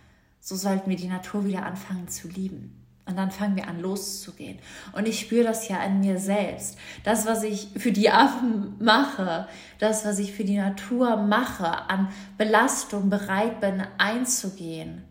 So 0.40 0.54
sollten 0.54 0.88
wir 0.88 0.96
die 0.96 1.08
Natur 1.08 1.44
wieder 1.44 1.66
anfangen 1.66 2.06
zu 2.08 2.28
lieben. 2.28 2.85
Und 3.06 3.16
dann 3.16 3.30
fangen 3.30 3.54
wir 3.54 3.68
an 3.68 3.80
loszugehen. 3.80 4.58
Und 4.92 5.06
ich 5.06 5.20
spüre 5.20 5.44
das 5.44 5.68
ja 5.68 5.78
an 5.78 6.00
mir 6.00 6.18
selbst. 6.18 6.76
Das, 7.04 7.24
was 7.24 7.44
ich 7.44 7.68
für 7.76 7.92
die 7.92 8.10
Affen 8.10 8.74
mache, 8.80 9.46
das, 9.78 10.04
was 10.04 10.18
ich 10.18 10.32
für 10.32 10.44
die 10.44 10.56
Natur 10.56 11.16
mache, 11.16 11.88
an 11.88 12.08
Belastung 12.36 13.08
bereit 13.08 13.60
bin 13.60 13.84
einzugehen, 13.98 15.04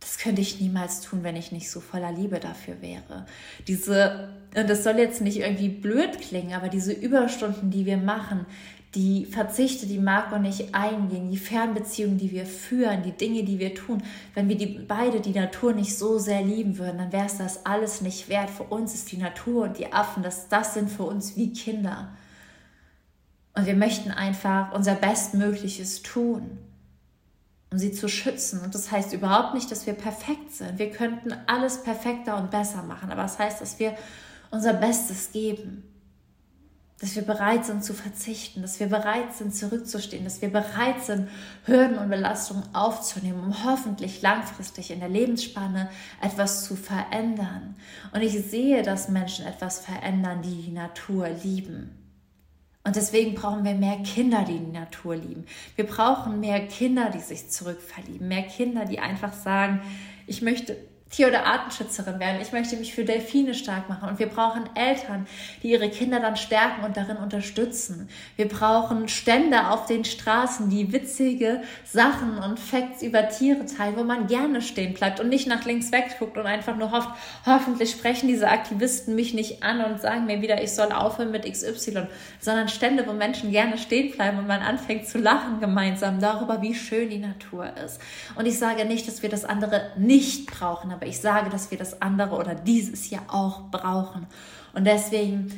das 0.00 0.16
könnte 0.16 0.40
ich 0.40 0.60
niemals 0.60 1.02
tun, 1.02 1.22
wenn 1.22 1.36
ich 1.36 1.52
nicht 1.52 1.70
so 1.70 1.80
voller 1.80 2.10
Liebe 2.10 2.40
dafür 2.40 2.80
wäre. 2.80 3.26
Diese, 3.68 4.30
und 4.56 4.68
das 4.68 4.82
soll 4.82 4.96
jetzt 4.96 5.20
nicht 5.20 5.40
irgendwie 5.40 5.68
blöd 5.68 6.18
klingen, 6.20 6.54
aber 6.54 6.70
diese 6.70 6.92
Überstunden, 6.92 7.70
die 7.70 7.84
wir 7.84 7.98
machen, 7.98 8.46
die 8.94 9.24
Verzichte, 9.24 9.86
die 9.86 9.98
Marco 9.98 10.34
und 10.34 10.44
ich 10.44 10.74
eingehen, 10.74 11.30
die 11.30 11.36
Fernbeziehungen, 11.36 12.18
die 12.18 12.32
wir 12.32 12.44
führen, 12.44 13.04
die 13.04 13.12
Dinge, 13.12 13.44
die 13.44 13.60
wir 13.60 13.74
tun, 13.74 14.02
wenn 14.34 14.48
wir 14.48 14.56
die, 14.56 14.66
beide 14.66 15.20
die 15.20 15.32
Natur 15.32 15.72
nicht 15.72 15.96
so 15.96 16.18
sehr 16.18 16.42
lieben 16.42 16.76
würden, 16.76 16.98
dann 16.98 17.12
wäre 17.12 17.26
es 17.26 17.38
das 17.38 17.64
alles 17.64 18.00
nicht 18.00 18.28
wert. 18.28 18.50
Für 18.50 18.64
uns 18.64 18.94
ist 18.94 19.12
die 19.12 19.18
Natur 19.18 19.64
und 19.64 19.78
die 19.78 19.92
Affen, 19.92 20.24
das, 20.24 20.48
das 20.48 20.74
sind 20.74 20.90
für 20.90 21.04
uns 21.04 21.36
wie 21.36 21.52
Kinder. 21.52 22.08
Und 23.54 23.66
wir 23.66 23.76
möchten 23.76 24.10
einfach 24.10 24.72
unser 24.72 24.96
Bestmögliches 24.96 26.02
tun, 26.02 26.58
um 27.70 27.78
sie 27.78 27.92
zu 27.92 28.08
schützen. 28.08 28.60
Und 28.60 28.74
das 28.74 28.90
heißt 28.90 29.12
überhaupt 29.12 29.54
nicht, 29.54 29.70
dass 29.70 29.86
wir 29.86 29.94
perfekt 29.94 30.52
sind. 30.52 30.80
Wir 30.80 30.90
könnten 30.90 31.32
alles 31.46 31.84
perfekter 31.84 32.36
und 32.38 32.50
besser 32.50 32.82
machen, 32.82 33.12
aber 33.12 33.24
es 33.24 33.36
das 33.36 33.38
heißt, 33.38 33.60
dass 33.60 33.78
wir 33.78 33.94
unser 34.50 34.72
Bestes 34.72 35.30
geben. 35.30 35.84
Dass 37.00 37.16
wir 37.16 37.22
bereit 37.22 37.64
sind 37.64 37.82
zu 37.82 37.94
verzichten, 37.94 38.60
dass 38.60 38.78
wir 38.78 38.88
bereit 38.88 39.34
sind 39.34 39.54
zurückzustehen, 39.54 40.24
dass 40.24 40.42
wir 40.42 40.50
bereit 40.50 41.02
sind, 41.02 41.28
Hürden 41.64 41.98
und 41.98 42.10
Belastungen 42.10 42.62
aufzunehmen, 42.74 43.42
um 43.42 43.64
hoffentlich 43.64 44.20
langfristig 44.20 44.90
in 44.90 45.00
der 45.00 45.08
Lebensspanne 45.08 45.88
etwas 46.20 46.64
zu 46.64 46.76
verändern. 46.76 47.74
Und 48.12 48.20
ich 48.20 48.38
sehe, 48.44 48.82
dass 48.82 49.08
Menschen 49.08 49.46
etwas 49.46 49.80
verändern, 49.80 50.42
die 50.42 50.62
die 50.62 50.72
Natur 50.72 51.28
lieben. 51.42 51.96
Und 52.84 52.96
deswegen 52.96 53.34
brauchen 53.34 53.64
wir 53.64 53.74
mehr 53.74 53.98
Kinder, 53.98 54.44
die 54.46 54.58
die 54.58 54.72
Natur 54.72 55.16
lieben. 55.16 55.46
Wir 55.76 55.86
brauchen 55.86 56.40
mehr 56.40 56.66
Kinder, 56.66 57.10
die 57.10 57.20
sich 57.20 57.50
zurückverlieben, 57.50 58.28
mehr 58.28 58.42
Kinder, 58.42 58.84
die 58.84 58.98
einfach 58.98 59.32
sagen, 59.32 59.80
ich 60.26 60.42
möchte 60.42 60.76
Tier- 61.10 61.26
oder 61.26 61.44
Artenschützerin 61.44 62.20
werden. 62.20 62.40
Ich 62.40 62.52
möchte 62.52 62.76
mich 62.76 62.94
für 62.94 63.04
Delfine 63.04 63.54
stark 63.54 63.88
machen. 63.88 64.08
Und 64.08 64.20
wir 64.20 64.28
brauchen 64.28 64.64
Eltern, 64.76 65.26
die 65.60 65.72
ihre 65.72 65.90
Kinder 65.90 66.20
dann 66.20 66.36
stärken 66.36 66.84
und 66.84 66.96
darin 66.96 67.16
unterstützen. 67.16 68.08
Wir 68.36 68.46
brauchen 68.46 69.08
Stände 69.08 69.70
auf 69.70 69.86
den 69.86 70.04
Straßen, 70.04 70.70
die 70.70 70.92
witzige 70.92 71.62
Sachen 71.84 72.38
und 72.38 72.60
Facts 72.60 73.02
über 73.02 73.28
Tiere 73.28 73.66
teilen, 73.66 73.96
wo 73.96 74.04
man 74.04 74.28
gerne 74.28 74.62
stehen 74.62 74.94
bleibt 74.94 75.18
und 75.18 75.28
nicht 75.28 75.48
nach 75.48 75.64
links 75.64 75.90
wegguckt 75.90 76.38
und 76.38 76.46
einfach 76.46 76.76
nur 76.76 76.92
hofft, 76.92 77.10
hoffentlich 77.44 77.90
sprechen 77.90 78.28
diese 78.28 78.48
Aktivisten 78.48 79.16
mich 79.16 79.34
nicht 79.34 79.64
an 79.64 79.84
und 79.84 80.00
sagen 80.00 80.26
mir 80.26 80.42
wieder, 80.42 80.62
ich 80.62 80.70
soll 80.70 80.92
aufhören 80.92 81.32
mit 81.32 81.44
XY, 81.44 82.06
sondern 82.38 82.68
Stände, 82.68 83.04
wo 83.08 83.12
Menschen 83.12 83.50
gerne 83.50 83.78
stehen 83.78 84.12
bleiben 84.12 84.38
und 84.38 84.46
man 84.46 84.62
anfängt 84.62 85.08
zu 85.08 85.18
lachen 85.18 85.58
gemeinsam 85.58 86.20
darüber, 86.20 86.62
wie 86.62 86.76
schön 86.76 87.10
die 87.10 87.18
Natur 87.18 87.76
ist. 87.84 88.00
Und 88.36 88.46
ich 88.46 88.56
sage 88.60 88.84
nicht, 88.84 89.08
dass 89.08 89.22
wir 89.22 89.28
das 89.28 89.44
andere 89.44 89.90
nicht 89.96 90.46
brauchen, 90.46 90.99
aber 91.00 91.08
ich 91.08 91.18
sage, 91.18 91.48
dass 91.48 91.70
wir 91.70 91.78
das 91.78 92.02
andere 92.02 92.36
oder 92.36 92.54
dieses 92.54 93.08
ja 93.08 93.20
auch 93.28 93.70
brauchen. 93.70 94.26
Und 94.74 94.86
deswegen 94.86 95.50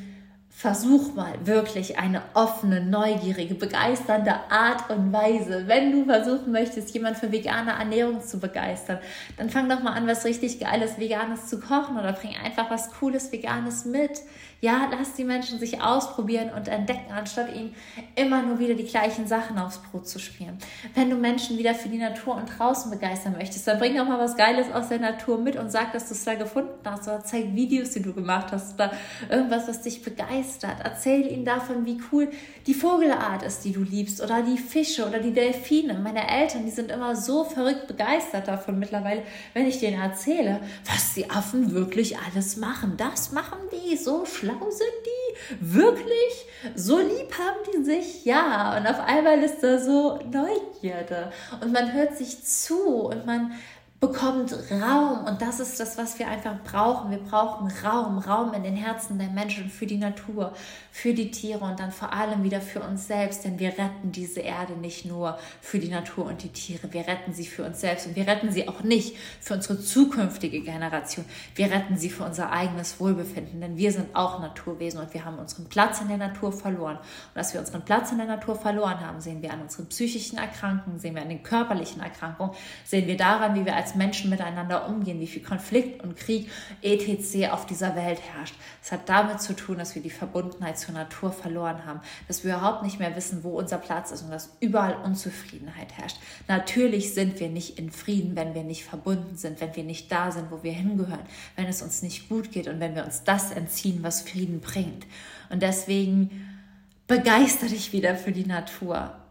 versuch 0.48 1.14
mal 1.14 1.34
wirklich 1.44 1.98
eine 1.98 2.22
offene, 2.34 2.80
neugierige, 2.80 3.56
begeisternde 3.56 4.34
Art 4.48 4.88
und 4.88 5.12
Weise. 5.12 5.64
Wenn 5.66 5.90
du 5.90 6.04
versuchen 6.04 6.52
möchtest, 6.52 6.94
jemand 6.94 7.16
für 7.16 7.32
vegane 7.32 7.72
Ernährung 7.72 8.22
zu 8.22 8.38
begeistern, 8.38 8.98
dann 9.36 9.50
fang 9.50 9.68
doch 9.68 9.82
mal 9.82 9.94
an, 9.94 10.06
was 10.06 10.24
richtig 10.24 10.60
Geiles 10.60 11.00
Veganes 11.00 11.48
zu 11.48 11.58
kochen 11.58 11.98
oder 11.98 12.12
bring 12.12 12.36
einfach 12.36 12.70
was 12.70 12.92
Cooles 12.92 13.32
Veganes 13.32 13.84
mit. 13.84 14.20
Ja, 14.64 14.88
lass 14.96 15.14
die 15.14 15.24
Menschen 15.24 15.58
sich 15.58 15.82
ausprobieren 15.82 16.50
und 16.54 16.68
entdecken, 16.68 17.10
anstatt 17.12 17.52
ihnen 17.52 17.74
immer 18.14 18.42
nur 18.42 18.60
wieder 18.60 18.74
die 18.74 18.84
gleichen 18.84 19.26
Sachen 19.26 19.58
aufs 19.58 19.78
Brot 19.78 20.06
zu 20.06 20.20
spielen. 20.20 20.56
Wenn 20.94 21.10
du 21.10 21.16
Menschen 21.16 21.58
wieder 21.58 21.74
für 21.74 21.88
die 21.88 21.98
Natur 21.98 22.36
und 22.36 22.46
draußen 22.46 22.88
begeistern 22.88 23.32
möchtest, 23.36 23.66
dann 23.66 23.80
bring 23.80 23.96
doch 23.96 24.06
mal 24.06 24.20
was 24.20 24.36
Geiles 24.36 24.70
aus 24.70 24.88
der 24.88 25.00
Natur 25.00 25.38
mit 25.38 25.56
und 25.56 25.72
sag, 25.72 25.92
dass 25.92 26.06
du 26.06 26.14
es 26.14 26.22
da 26.22 26.34
gefunden 26.34 26.78
hast 26.84 27.08
oder 27.08 27.24
zeig 27.24 27.56
Videos, 27.56 27.90
die 27.90 28.02
du 28.02 28.12
gemacht 28.12 28.52
hast 28.52 28.74
oder 28.74 28.92
irgendwas, 29.28 29.66
was 29.66 29.82
dich 29.82 30.00
begeistert. 30.00 30.76
Erzähl 30.84 31.26
ihnen 31.26 31.44
davon, 31.44 31.84
wie 31.84 32.00
cool 32.12 32.30
die 32.68 32.74
Vogelart 32.74 33.42
ist, 33.42 33.64
die 33.64 33.72
du 33.72 33.82
liebst 33.82 34.22
oder 34.22 34.42
die 34.42 34.58
Fische 34.58 35.08
oder 35.08 35.18
die 35.18 35.32
Delfine. 35.32 35.94
Meine 35.94 36.30
Eltern, 36.30 36.64
die 36.64 36.70
sind 36.70 36.92
immer 36.92 37.16
so 37.16 37.42
verrückt 37.42 37.88
begeistert 37.88 38.46
davon 38.46 38.78
mittlerweile, 38.78 39.24
wenn 39.54 39.66
ich 39.66 39.80
denen 39.80 40.00
erzähle, 40.00 40.60
was 40.86 41.14
die 41.14 41.28
Affen 41.28 41.72
wirklich 41.74 42.16
alles 42.16 42.56
machen. 42.56 42.94
Das 42.96 43.32
machen 43.32 43.58
die 43.72 43.96
so 43.96 44.24
schlau 44.24 44.51
schlau 44.52 44.70
sind 44.70 44.88
die? 45.06 45.56
Wirklich? 45.60 46.46
So 46.74 46.98
lieb 46.98 47.36
haben 47.38 47.58
die 47.72 47.84
sich? 47.84 48.24
Ja. 48.24 48.76
Und 48.76 48.86
auf 48.86 49.00
einmal 49.00 49.42
ist 49.42 49.62
da 49.62 49.78
so 49.78 50.18
Neugierde. 50.30 51.32
Und 51.60 51.72
man 51.72 51.92
hört 51.92 52.16
sich 52.16 52.44
zu 52.44 53.06
und 53.06 53.26
man 53.26 53.52
bekommt 54.02 54.52
Raum 54.68 55.26
und 55.26 55.40
das 55.40 55.60
ist 55.60 55.78
das, 55.78 55.96
was 55.96 56.18
wir 56.18 56.26
einfach 56.26 56.56
brauchen. 56.64 57.12
Wir 57.12 57.20
brauchen 57.20 57.72
Raum, 57.84 58.18
Raum 58.18 58.52
in 58.52 58.64
den 58.64 58.74
Herzen 58.74 59.16
der 59.16 59.28
Menschen 59.28 59.70
für 59.70 59.86
die 59.86 59.96
Natur, 59.96 60.54
für 60.90 61.14
die 61.14 61.30
Tiere 61.30 61.60
und 61.60 61.78
dann 61.78 61.92
vor 61.92 62.12
allem 62.12 62.42
wieder 62.42 62.60
für 62.60 62.80
uns 62.80 63.06
selbst, 63.06 63.44
denn 63.44 63.60
wir 63.60 63.68
retten 63.68 64.10
diese 64.10 64.40
Erde 64.40 64.72
nicht 64.72 65.04
nur 65.04 65.38
für 65.60 65.78
die 65.78 65.88
Natur 65.88 66.26
und 66.26 66.42
die 66.42 66.48
Tiere, 66.48 66.92
wir 66.92 67.06
retten 67.06 67.32
sie 67.32 67.46
für 67.46 67.64
uns 67.64 67.80
selbst 67.80 68.08
und 68.08 68.16
wir 68.16 68.26
retten 68.26 68.50
sie 68.50 68.68
auch 68.68 68.82
nicht 68.82 69.16
für 69.40 69.54
unsere 69.54 69.80
zukünftige 69.80 70.62
Generation. 70.62 71.24
Wir 71.54 71.70
retten 71.70 71.96
sie 71.96 72.10
für 72.10 72.24
unser 72.24 72.50
eigenes 72.50 72.98
Wohlbefinden, 72.98 73.60
denn 73.60 73.76
wir 73.76 73.92
sind 73.92 74.16
auch 74.16 74.40
Naturwesen 74.40 74.98
und 74.98 75.14
wir 75.14 75.24
haben 75.24 75.38
unseren 75.38 75.66
Platz 75.66 76.00
in 76.00 76.08
der 76.08 76.18
Natur 76.18 76.52
verloren. 76.52 76.96
Und 76.96 77.36
dass 77.36 77.54
wir 77.54 77.60
unseren 77.60 77.84
Platz 77.84 78.10
in 78.10 78.18
der 78.18 78.26
Natur 78.26 78.56
verloren 78.56 78.98
haben, 78.98 79.20
sehen 79.20 79.42
wir 79.42 79.52
an 79.52 79.62
unseren 79.62 79.86
psychischen 79.86 80.38
Erkrankungen, 80.38 80.98
sehen 80.98 81.14
wir 81.14 81.22
an 81.22 81.28
den 81.28 81.44
körperlichen 81.44 82.02
Erkrankungen, 82.02 82.52
sehen 82.84 83.06
wir 83.06 83.16
daran, 83.16 83.54
wie 83.54 83.64
wir 83.64 83.76
als 83.76 83.91
Menschen 83.94 84.30
miteinander 84.30 84.88
umgehen, 84.88 85.20
wie 85.20 85.26
viel 85.26 85.42
Konflikt 85.42 86.02
und 86.02 86.16
Krieg 86.16 86.50
etc. 86.82 87.50
auf 87.50 87.66
dieser 87.66 87.94
Welt 87.96 88.20
herrscht. 88.20 88.54
Es 88.82 88.92
hat 88.92 89.08
damit 89.08 89.40
zu 89.40 89.54
tun, 89.54 89.78
dass 89.78 89.94
wir 89.94 90.02
die 90.02 90.10
Verbundenheit 90.10 90.78
zur 90.78 90.94
Natur 90.94 91.32
verloren 91.32 91.84
haben, 91.86 92.00
dass 92.28 92.44
wir 92.44 92.54
überhaupt 92.54 92.82
nicht 92.82 92.98
mehr 92.98 93.14
wissen, 93.16 93.44
wo 93.44 93.58
unser 93.58 93.78
Platz 93.78 94.10
ist 94.10 94.22
und 94.22 94.30
dass 94.30 94.56
überall 94.60 94.96
Unzufriedenheit 95.04 95.92
herrscht. 95.96 96.18
Natürlich 96.48 97.14
sind 97.14 97.40
wir 97.40 97.48
nicht 97.48 97.78
in 97.78 97.90
Frieden, 97.90 98.36
wenn 98.36 98.54
wir 98.54 98.64
nicht 98.64 98.84
verbunden 98.84 99.36
sind, 99.36 99.60
wenn 99.60 99.74
wir 99.76 99.84
nicht 99.84 100.10
da 100.10 100.30
sind, 100.30 100.50
wo 100.50 100.62
wir 100.62 100.72
hingehören, 100.72 101.26
wenn 101.56 101.66
es 101.66 101.82
uns 101.82 102.02
nicht 102.02 102.28
gut 102.28 102.50
geht 102.50 102.68
und 102.68 102.80
wenn 102.80 102.94
wir 102.94 103.04
uns 103.04 103.24
das 103.24 103.50
entziehen, 103.50 104.00
was 104.02 104.22
Frieden 104.22 104.60
bringt. 104.60 105.06
Und 105.50 105.62
deswegen 105.62 106.48
begeister 107.06 107.66
dich 107.66 107.92
wieder 107.92 108.16
für 108.16 108.32
die 108.32 108.46
Natur. 108.46 109.21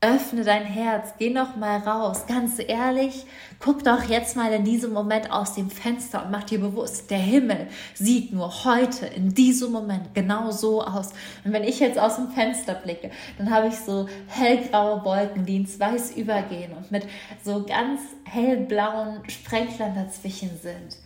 Öffne 0.00 0.44
dein 0.44 0.64
Herz, 0.64 1.14
geh 1.18 1.28
noch 1.28 1.56
mal 1.56 1.78
raus. 1.78 2.26
Ganz 2.28 2.60
ehrlich, 2.64 3.26
guck 3.58 3.82
doch 3.82 4.04
jetzt 4.04 4.36
mal 4.36 4.52
in 4.52 4.62
diesem 4.62 4.92
Moment 4.92 5.32
aus 5.32 5.54
dem 5.54 5.70
Fenster 5.70 6.24
und 6.24 6.30
mach 6.30 6.44
dir 6.44 6.60
bewusst, 6.60 7.10
der 7.10 7.18
Himmel 7.18 7.66
sieht 7.94 8.32
nur 8.32 8.64
heute 8.64 9.06
in 9.06 9.34
diesem 9.34 9.72
Moment 9.72 10.14
genau 10.14 10.52
so 10.52 10.84
aus. 10.84 11.08
Und 11.44 11.52
wenn 11.52 11.64
ich 11.64 11.80
jetzt 11.80 11.98
aus 11.98 12.14
dem 12.14 12.30
Fenster 12.30 12.74
blicke, 12.74 13.10
dann 13.38 13.50
habe 13.50 13.66
ich 13.66 13.74
so 13.74 14.08
hellgraue 14.28 15.04
Wolken, 15.04 15.44
die 15.44 15.56
ins 15.56 15.80
Weiß 15.80 16.16
übergehen 16.16 16.74
und 16.74 16.92
mit 16.92 17.04
so 17.42 17.64
ganz 17.66 18.00
hellblauen 18.22 19.28
Sprenklern 19.28 19.96
dazwischen 19.96 20.50
sind. 20.62 20.96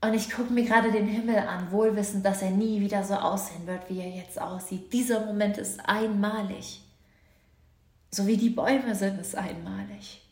Und 0.00 0.14
ich 0.14 0.28
gucke 0.28 0.52
mir 0.52 0.64
gerade 0.64 0.90
den 0.90 1.06
Himmel 1.06 1.38
an, 1.38 1.70
wohlwissend, 1.70 2.26
dass 2.26 2.42
er 2.42 2.50
nie 2.50 2.80
wieder 2.80 3.04
so 3.04 3.14
aussehen 3.14 3.68
wird, 3.68 3.88
wie 3.88 4.00
er 4.00 4.08
jetzt 4.10 4.40
aussieht. 4.40 4.92
Dieser 4.92 5.24
Moment 5.24 5.56
ist 5.56 5.78
einmalig. 5.88 6.80
So 8.10 8.26
wie 8.26 8.36
die 8.36 8.50
Bäume 8.50 8.94
sind 8.94 9.20
es 9.20 9.34
einmalig. 9.34 10.22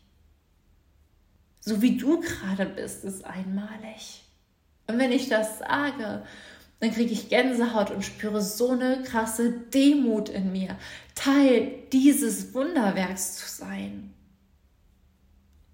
So 1.61 1.81
wie 1.81 1.97
du 1.97 2.19
gerade 2.19 2.65
bist, 2.65 3.03
ist 3.03 3.25
einmalig. 3.25 4.23
Und 4.87 4.97
wenn 4.97 5.11
ich 5.11 5.29
das 5.29 5.59
sage, 5.59 6.23
dann 6.79 6.91
kriege 6.91 7.11
ich 7.11 7.29
Gänsehaut 7.29 7.91
und 7.91 8.03
spüre 8.03 8.41
so 8.41 8.71
eine 8.71 9.03
krasse 9.03 9.51
Demut 9.51 10.29
in 10.29 10.51
mir, 10.51 10.77
Teil 11.13 11.83
dieses 11.91 12.53
Wunderwerks 12.53 13.35
zu 13.35 13.49
sein. 13.49 14.13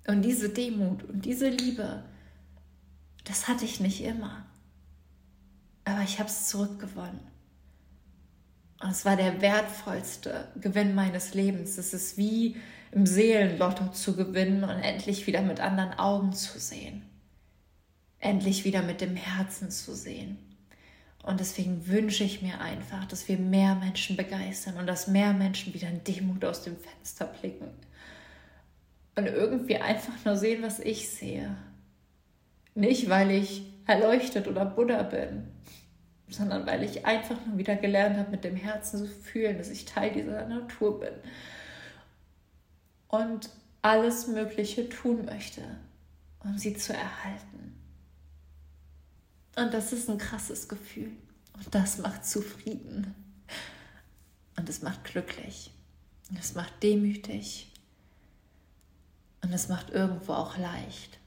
Und 0.08 0.22
diese 0.24 0.50
Demut 0.50 1.04
und 1.04 1.26
diese 1.26 1.50
Liebe, 1.50 2.04
das 3.24 3.48
hatte 3.48 3.66
ich 3.66 3.80
nicht 3.80 4.04
immer. 4.04 4.46
Aber 5.84 6.02
ich 6.02 6.20
habe 6.20 6.30
es 6.30 6.48
zurückgewonnen. 6.48 7.35
Es 8.82 9.06
war 9.06 9.16
der 9.16 9.42
wertvollste 9.42 10.48
Gewinn 10.60 10.96
meines 10.96 11.34
Lebens. 11.34 11.78
Es 11.78 11.94
ist 11.94 12.18
wie 12.18 12.58
im 12.92 13.06
Seelenlotto 13.06 13.90
zu 13.92 14.16
gewinnen 14.16 14.64
und 14.64 14.82
endlich 14.82 15.28
wieder 15.28 15.42
mit 15.42 15.60
anderen 15.60 15.94
Augen 15.94 16.34
zu 16.34 16.60
sehen. 16.60 17.04
Endlich 18.20 18.66
wieder 18.66 18.82
mit 18.82 19.02
dem 19.02 19.16
Herzen 19.16 19.72
zu 19.72 19.96
sehen. 19.96 20.38
Und 21.24 21.40
deswegen 21.40 21.88
wünsche 21.88 22.24
ich 22.24 22.42
mir 22.42 22.62
einfach, 22.62 23.06
dass 23.06 23.28
wir 23.28 23.38
mehr 23.38 23.76
Menschen 23.76 24.16
begeistern 24.16 24.78
und 24.78 24.86
dass 24.86 25.08
mehr 25.08 25.34
Menschen 25.34 25.74
wieder 25.74 25.90
in 25.90 26.04
Demut 26.04 26.46
aus 26.46 26.62
dem 26.62 26.78
Fenster 26.78 27.26
blicken. 27.26 27.70
Und 29.16 29.26
irgendwie 29.26 29.78
einfach 29.78 30.14
nur 30.24 30.38
sehen, 30.38 30.62
was 30.62 30.80
ich 30.80 31.10
sehe. 31.10 31.56
Nicht, 32.76 33.10
weil 33.10 33.32
ich 33.32 33.64
erleuchtet 33.88 34.48
oder 34.48 34.66
Buddha 34.66 35.04
bin, 35.04 35.48
sondern 36.30 36.66
weil 36.66 36.84
ich 36.84 37.06
einfach 37.06 37.38
nur 37.46 37.58
wieder 37.58 37.76
gelernt 37.76 38.18
habe, 38.18 38.32
mit 38.32 38.44
dem 38.44 38.56
Herzen 38.56 39.00
zu 39.00 39.08
fühlen, 39.08 39.58
dass 39.58 39.70
ich 39.70 39.86
Teil 39.86 40.12
dieser 40.12 40.48
Natur 40.48 41.00
bin 41.00 41.14
und 43.08 43.50
alles 43.82 44.28
Mögliche 44.28 44.90
tun 44.90 45.26
möchte, 45.26 45.62
um 46.44 46.58
sie 46.58 46.76
zu 46.76 46.94
erhalten. 46.94 47.80
Und 49.56 49.74
das 49.74 49.94
ist 49.94 50.10
ein 50.10 50.18
krasses 50.18 50.68
Gefühl. 50.68 51.12
Und 51.54 51.74
das 51.74 52.00
macht 52.00 52.26
zufrieden. 52.26 53.16
Und 54.58 54.68
es 54.68 54.82
macht 54.82 55.06
glücklich. 55.06 55.72
Und 56.30 56.40
es 56.40 56.56
macht 56.56 56.84
demütig. 56.84 57.72
Und 59.42 59.54
es 59.54 59.70
macht 59.70 59.92
irgendwo 59.92 60.34
auch 60.34 60.58
leicht, 60.58 61.20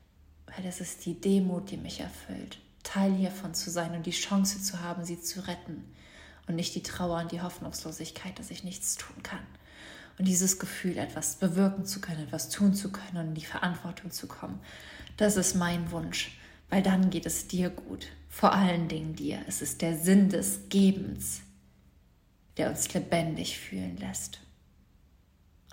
weil 0.46 0.66
es 0.66 0.80
ist 0.80 1.06
die 1.06 1.18
Demut, 1.18 1.70
die 1.70 1.76
mich 1.76 2.00
erfüllt 2.00 2.58
Teil 2.88 3.12
hiervon 3.12 3.52
zu 3.52 3.70
sein 3.70 3.94
und 3.94 4.06
die 4.06 4.12
Chance 4.12 4.62
zu 4.62 4.80
haben, 4.80 5.04
sie 5.04 5.20
zu 5.20 5.46
retten 5.46 5.84
und 6.46 6.56
nicht 6.56 6.74
die 6.74 6.82
Trauer 6.82 7.20
und 7.20 7.32
die 7.32 7.42
Hoffnungslosigkeit, 7.42 8.38
dass 8.38 8.50
ich 8.50 8.64
nichts 8.64 8.96
tun 8.96 9.22
kann. 9.22 9.46
Und 10.18 10.26
dieses 10.26 10.58
Gefühl, 10.58 10.96
etwas 10.96 11.36
bewirken 11.36 11.84
zu 11.84 12.00
können, 12.00 12.22
etwas 12.22 12.48
tun 12.48 12.72
zu 12.72 12.90
können 12.90 13.18
und 13.18 13.28
in 13.28 13.34
die 13.34 13.44
Verantwortung 13.44 14.10
zu 14.10 14.26
kommen, 14.26 14.58
das 15.18 15.36
ist 15.36 15.54
mein 15.54 15.90
Wunsch, 15.90 16.38
weil 16.70 16.82
dann 16.82 17.10
geht 17.10 17.26
es 17.26 17.46
dir 17.46 17.68
gut. 17.68 18.06
Vor 18.30 18.54
allen 18.54 18.88
Dingen 18.88 19.14
dir. 19.14 19.42
Es 19.46 19.60
ist 19.60 19.82
der 19.82 19.98
Sinn 19.98 20.30
des 20.30 20.60
Gebens, 20.70 21.42
der 22.56 22.70
uns 22.70 22.92
lebendig 22.94 23.58
fühlen 23.58 23.98
lässt. 23.98 24.40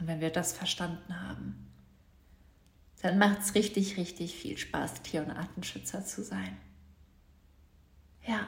Und 0.01 0.07
wenn 0.07 0.19
wir 0.19 0.31
das 0.31 0.51
verstanden 0.51 1.21
haben, 1.21 1.65
dann 3.01 3.17
macht 3.17 3.39
es 3.39 3.55
richtig, 3.55 3.95
richtig 3.95 4.35
viel 4.35 4.57
Spaß, 4.57 5.01
Tier- 5.03 5.23
und 5.23 5.31
Artenschützer 5.31 6.05
zu 6.05 6.21
sein. 6.21 6.57
Ja, 8.27 8.47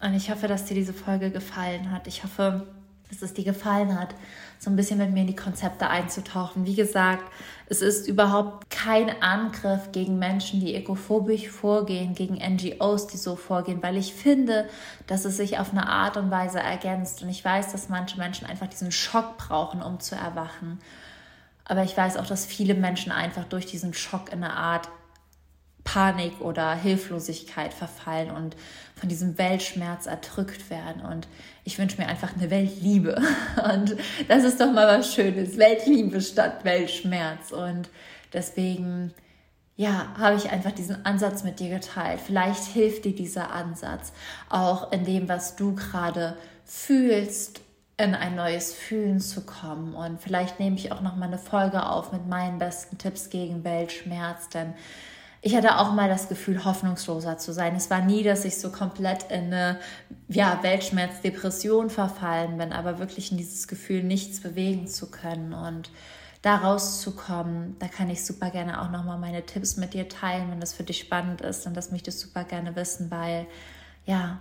und 0.00 0.14
ich 0.14 0.30
hoffe, 0.30 0.48
dass 0.48 0.64
dir 0.64 0.74
diese 0.74 0.94
Folge 0.94 1.30
gefallen 1.30 1.90
hat. 1.90 2.06
Ich 2.06 2.24
hoffe, 2.24 2.66
dass 3.08 3.22
es 3.22 3.34
dir 3.34 3.44
gefallen 3.44 3.98
hat, 3.98 4.14
so 4.58 4.70
ein 4.70 4.76
bisschen 4.76 4.98
mit 4.98 5.12
mir 5.12 5.20
in 5.20 5.26
die 5.26 5.36
Konzepte 5.36 5.88
einzutauchen. 5.88 6.66
Wie 6.66 6.74
gesagt, 6.74 7.30
es 7.66 7.82
ist 7.82 8.08
überhaupt 8.08 8.70
kein 8.70 9.22
Angriff 9.22 9.92
gegen 9.92 10.18
Menschen, 10.18 10.60
die 10.60 10.74
ekophobisch 10.74 11.48
vorgehen, 11.48 12.14
gegen 12.14 12.34
NGOs, 12.34 13.06
die 13.06 13.16
so 13.16 13.36
vorgehen, 13.36 13.82
weil 13.82 13.96
ich 13.96 14.14
finde, 14.14 14.68
dass 15.06 15.24
es 15.24 15.36
sich 15.36 15.58
auf 15.58 15.70
eine 15.70 15.86
Art 15.88 16.16
und 16.16 16.30
Weise 16.30 16.60
ergänzt. 16.60 17.22
Und 17.22 17.28
ich 17.28 17.44
weiß, 17.44 17.72
dass 17.72 17.88
manche 17.88 18.18
Menschen 18.18 18.46
einfach 18.46 18.68
diesen 18.68 18.90
Schock 18.90 19.36
brauchen, 19.36 19.82
um 19.82 20.00
zu 20.00 20.14
erwachen. 20.14 20.80
Aber 21.66 21.82
ich 21.82 21.96
weiß 21.96 22.16
auch, 22.16 22.26
dass 22.26 22.44
viele 22.44 22.74
Menschen 22.74 23.12
einfach 23.12 23.44
durch 23.44 23.66
diesen 23.66 23.94
Schock 23.94 24.32
in 24.32 24.44
eine 24.44 24.54
Art 24.54 24.88
Panik 25.84 26.40
oder 26.40 26.74
Hilflosigkeit 26.74 27.72
verfallen 27.72 28.30
und 28.30 28.56
von 28.96 29.08
diesem 29.08 29.36
Weltschmerz 29.38 30.06
erdrückt 30.06 30.70
werden. 30.70 31.02
Und 31.02 31.28
ich 31.64 31.78
wünsche 31.78 32.00
mir 32.00 32.08
einfach 32.08 32.34
eine 32.34 32.50
Weltliebe. 32.50 33.20
Und 33.72 33.96
das 34.28 34.44
ist 34.44 34.60
doch 34.60 34.72
mal 34.72 34.98
was 34.98 35.14
Schönes. 35.14 35.58
Weltliebe 35.58 36.20
statt 36.20 36.64
Weltschmerz. 36.64 37.52
Und 37.52 37.90
deswegen, 38.32 39.12
ja, 39.76 40.14
habe 40.18 40.36
ich 40.36 40.50
einfach 40.50 40.72
diesen 40.72 41.04
Ansatz 41.04 41.44
mit 41.44 41.60
dir 41.60 41.70
geteilt. 41.70 42.20
Vielleicht 42.24 42.64
hilft 42.64 43.04
dir 43.04 43.14
dieser 43.14 43.52
Ansatz 43.52 44.12
auch 44.48 44.90
in 44.90 45.04
dem, 45.04 45.28
was 45.28 45.54
du 45.56 45.74
gerade 45.74 46.38
fühlst 46.64 47.60
in 47.96 48.14
ein 48.14 48.34
neues 48.34 48.72
Fühlen 48.72 49.20
zu 49.20 49.42
kommen. 49.42 49.94
Und 49.94 50.20
vielleicht 50.20 50.58
nehme 50.58 50.76
ich 50.76 50.90
auch 50.92 51.00
noch 51.00 51.14
mal 51.16 51.26
eine 51.26 51.38
Folge 51.38 51.86
auf 51.86 52.12
mit 52.12 52.26
meinen 52.26 52.58
besten 52.58 52.98
Tipps 52.98 53.30
gegen 53.30 53.64
Weltschmerz, 53.64 54.48
denn 54.48 54.74
ich 55.46 55.54
hatte 55.54 55.78
auch 55.78 55.92
mal 55.92 56.08
das 56.08 56.30
Gefühl, 56.30 56.64
hoffnungsloser 56.64 57.36
zu 57.36 57.52
sein. 57.52 57.76
Es 57.76 57.90
war 57.90 58.00
nie, 58.00 58.22
dass 58.22 58.46
ich 58.46 58.58
so 58.58 58.72
komplett 58.72 59.24
in 59.24 59.52
eine 59.52 59.78
ja, 60.26 60.58
Weltschmerz-Depression 60.62 61.90
verfallen 61.90 62.56
bin, 62.56 62.72
aber 62.72 62.98
wirklich 62.98 63.30
in 63.30 63.36
dieses 63.36 63.68
Gefühl, 63.68 64.02
nichts 64.02 64.40
bewegen 64.40 64.88
zu 64.88 65.10
können 65.10 65.52
und 65.52 65.90
da 66.40 66.56
rauszukommen. 66.56 67.76
Da 67.78 67.88
kann 67.88 68.08
ich 68.08 68.24
super 68.24 68.48
gerne 68.48 68.80
auch 68.80 68.90
nochmal 68.90 69.18
meine 69.18 69.44
Tipps 69.44 69.76
mit 69.76 69.92
dir 69.92 70.08
teilen, 70.08 70.50
wenn 70.50 70.60
das 70.60 70.72
für 70.72 70.82
dich 70.82 71.00
spannend 71.00 71.42
ist. 71.42 71.66
Und 71.66 71.74
das 71.74 71.90
möchte 71.90 72.08
ich 72.08 72.18
super 72.18 72.44
gerne 72.44 72.74
wissen, 72.74 73.10
weil 73.10 73.46
ja, 74.06 74.40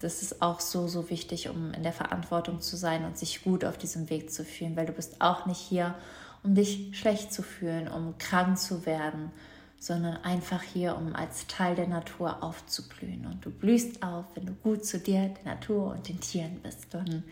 das 0.00 0.22
ist 0.22 0.42
auch 0.42 0.58
so, 0.58 0.88
so 0.88 1.10
wichtig, 1.10 1.48
um 1.48 1.72
in 1.74 1.84
der 1.84 1.92
Verantwortung 1.92 2.60
zu 2.60 2.76
sein 2.76 3.04
und 3.04 3.16
sich 3.16 3.44
gut 3.44 3.64
auf 3.64 3.78
diesem 3.78 4.10
Weg 4.10 4.32
zu 4.32 4.44
fühlen, 4.44 4.74
weil 4.74 4.86
du 4.86 4.92
bist 4.92 5.20
auch 5.20 5.46
nicht 5.46 5.60
hier, 5.60 5.94
um 6.42 6.56
dich 6.56 6.98
schlecht 6.98 7.32
zu 7.32 7.44
fühlen, 7.44 7.86
um 7.86 8.18
krank 8.18 8.58
zu 8.58 8.84
werden, 8.84 9.30
sondern 9.78 10.16
einfach 10.24 10.62
hier, 10.62 10.96
um 10.96 11.14
als 11.14 11.46
Teil 11.46 11.76
der 11.76 11.86
Natur 11.86 12.42
aufzublühen. 12.42 13.26
Und 13.26 13.44
du 13.44 13.50
blühst 13.50 14.02
auf, 14.02 14.24
wenn 14.34 14.46
du 14.46 14.52
gut 14.54 14.84
zu 14.84 14.98
dir, 14.98 15.28
der 15.28 15.54
Natur 15.54 15.92
und 15.92 16.08
den 16.08 16.20
Tieren 16.20 16.60
bist. 16.60 16.94
Und 16.94 17.22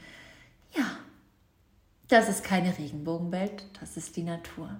ja, 0.76 0.84
das 2.08 2.28
ist 2.28 2.44
keine 2.44 2.76
Regenbogenwelt, 2.78 3.64
das 3.80 3.96
ist 3.96 4.16
die 4.16 4.22
Natur. 4.22 4.70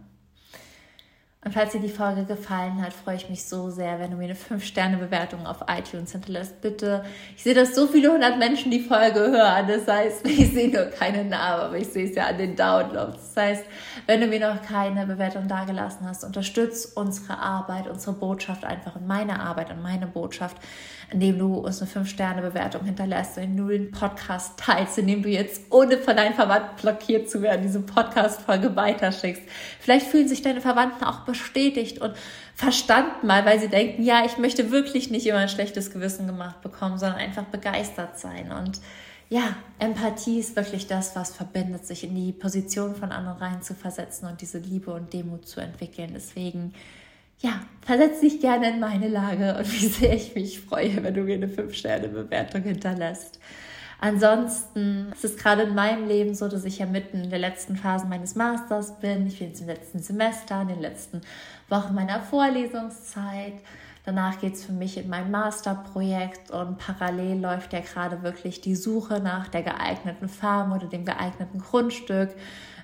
Und 1.45 1.53
falls 1.53 1.71
dir 1.71 1.81
die 1.81 1.89
Folge 1.89 2.25
gefallen 2.25 2.83
hat, 2.83 2.93
freue 2.93 3.15
ich 3.15 3.31
mich 3.31 3.45
so 3.45 3.71
sehr, 3.71 4.01
wenn 4.01 4.11
du 4.11 4.17
mir 4.17 4.25
eine 4.25 4.35
5-Sterne-Bewertung 4.35 5.47
auf 5.47 5.59
iTunes 5.69 6.11
hinterlässt. 6.11 6.61
Bitte. 6.61 7.05
Ich 7.37 7.45
sehe, 7.45 7.55
dass 7.55 7.73
so 7.73 7.87
viele 7.87 8.13
hundert 8.13 8.37
Menschen 8.39 8.73
die 8.73 8.81
Folge 8.81 9.21
hören. 9.21 9.69
Das 9.69 9.87
heißt, 9.87 10.27
ich 10.29 10.53
sehe 10.53 10.69
nur 10.69 10.87
keine 10.87 11.25
Namen, 11.25 11.63
aber 11.63 11.77
ich 11.77 11.87
sehe 11.87 12.09
es 12.09 12.17
ja 12.17 12.27
an 12.27 12.39
den 12.39 12.57
Downloads. 12.57 13.35
Das 13.35 13.45
heißt, 13.45 13.65
wenn 14.07 14.21
du 14.21 14.27
mir 14.27 14.41
noch 14.41 14.61
keine 14.63 15.07
Bewertung 15.07 15.47
dagelassen 15.47 16.09
hast, 16.09 16.25
unterstützt 16.25 16.97
unsere 16.97 17.39
Arbeit, 17.39 17.87
unsere 17.87 18.15
Botschaft 18.15 18.65
einfach 18.65 18.97
und 18.97 19.07
meine 19.07 19.39
Arbeit 19.39 19.71
und 19.71 19.83
meine 19.83 20.09
Botschaft, 20.09 20.57
indem 21.13 21.39
du 21.39 21.59
uns 21.59 21.81
eine 21.81 21.89
5-Sterne-Bewertung 21.89 22.85
hinterlässt, 22.85 23.39
indem 23.39 23.57
du 23.57 23.69
den 23.69 23.91
Podcast 23.93 24.59
teilst, 24.59 24.99
indem 24.99 25.23
du 25.23 25.29
jetzt, 25.29 25.63
ohne 25.71 25.99
von 25.99 26.17
deinen 26.17 26.35
Verwandten 26.35 26.75
blockiert 26.81 27.31
zu 27.31 27.43
werden, 27.43 27.63
diese 27.63 27.81
Podcast-Folge 27.81 28.75
weiterschickst. 28.75 29.43
Vielleicht 29.79 30.07
fühlen 30.07 30.27
sich 30.27 30.43
deine 30.43 30.61
Verwandten 30.61 31.05
auch 31.05 31.25
bestätigt 31.27 32.01
und 32.01 32.15
verstanden 32.55 33.27
mal, 33.27 33.45
weil 33.45 33.61
sie 33.61 33.69
denken, 33.69 34.03
ja, 34.03 34.25
ich 34.25 34.39
möchte 34.39 34.71
wirklich 34.71 35.11
nicht 35.11 35.27
immer 35.27 35.39
ein 35.39 35.49
schlechtes 35.49 35.91
Gewissen 35.91 36.27
gemacht 36.27 36.63
bekommen, 36.63 36.99
sondern 36.99 37.19
einfach 37.19 37.45
begeistert 37.45 38.19
sein. 38.19 38.51
Und 38.51 38.81
ja, 39.29 39.57
Empathie 39.79 40.39
ist 40.39 40.55
wirklich 40.57 40.87
das, 40.87 41.17
was 41.17 41.35
verbindet, 41.35 41.85
sich 41.87 42.05
in 42.05 42.15
die 42.15 42.33
Position 42.33 42.95
von 42.95 43.11
anderen 43.11 43.39
rein 43.39 43.63
zu 43.63 43.75
versetzen 43.75 44.27
und 44.27 44.41
diese 44.41 44.59
Liebe 44.59 44.93
und 44.93 45.13
Demut 45.13 45.49
zu 45.49 45.61
entwickeln. 45.61 46.13
Deswegen, 46.15 46.73
ja, 47.41 47.61
versetz 47.83 48.21
dich 48.21 48.41
gerne 48.41 48.71
in 48.71 48.81
meine 48.81 49.09
Lage 49.09 49.57
und 49.59 49.73
wie 49.81 49.87
sehr 49.87 50.15
ich 50.15 50.35
mich 50.35 50.61
freue, 50.61 51.03
wenn 51.03 51.15
du 51.15 51.23
mir 51.23 51.35
eine 51.35 51.49
5-Sterne-Bewertung 51.49 52.63
hinterlässt. 52.63 53.41
Ansonsten 53.99 55.11
ist 55.13 55.25
es 55.25 55.37
gerade 55.37 55.63
in 55.63 55.75
meinem 55.75 56.07
Leben 56.07 56.35
so, 56.35 56.49
dass 56.49 56.65
ich 56.65 56.79
ja 56.79 56.87
mitten 56.87 57.25
in 57.25 57.31
der 57.31 57.39
letzten 57.39 57.77
Phase 57.77 58.07
meines 58.07 58.35
Masters 58.35 58.99
bin. 59.01 59.27
Ich 59.27 59.39
bin 59.39 59.49
jetzt 59.49 59.61
im 59.61 59.69
letzten 59.69 60.01
Semester, 60.01 60.61
in 60.63 60.69
den 60.69 60.81
letzten 60.81 61.23
Wochen 61.69 61.95
meiner 61.95 62.21
Vorlesungszeit. 62.21 63.55
Danach 64.05 64.39
geht 64.39 64.55
es 64.55 64.65
für 64.65 64.73
mich 64.73 64.99
in 64.99 65.09
mein 65.09 65.31
Masterprojekt 65.33 66.53
und 66.53 66.79
parallel 66.79 67.41
läuft 67.41 67.73
ja 67.73 67.81
gerade 67.81 68.23
wirklich 68.23 68.61
die 68.61 68.77
Suche 68.77 69.19
nach 69.19 69.49
der 69.49 69.63
geeigneten 69.63 70.29
Farm 70.29 70.73
oder 70.73 70.87
dem 70.87 71.05
geeigneten 71.05 71.59
Grundstück. 71.59 72.31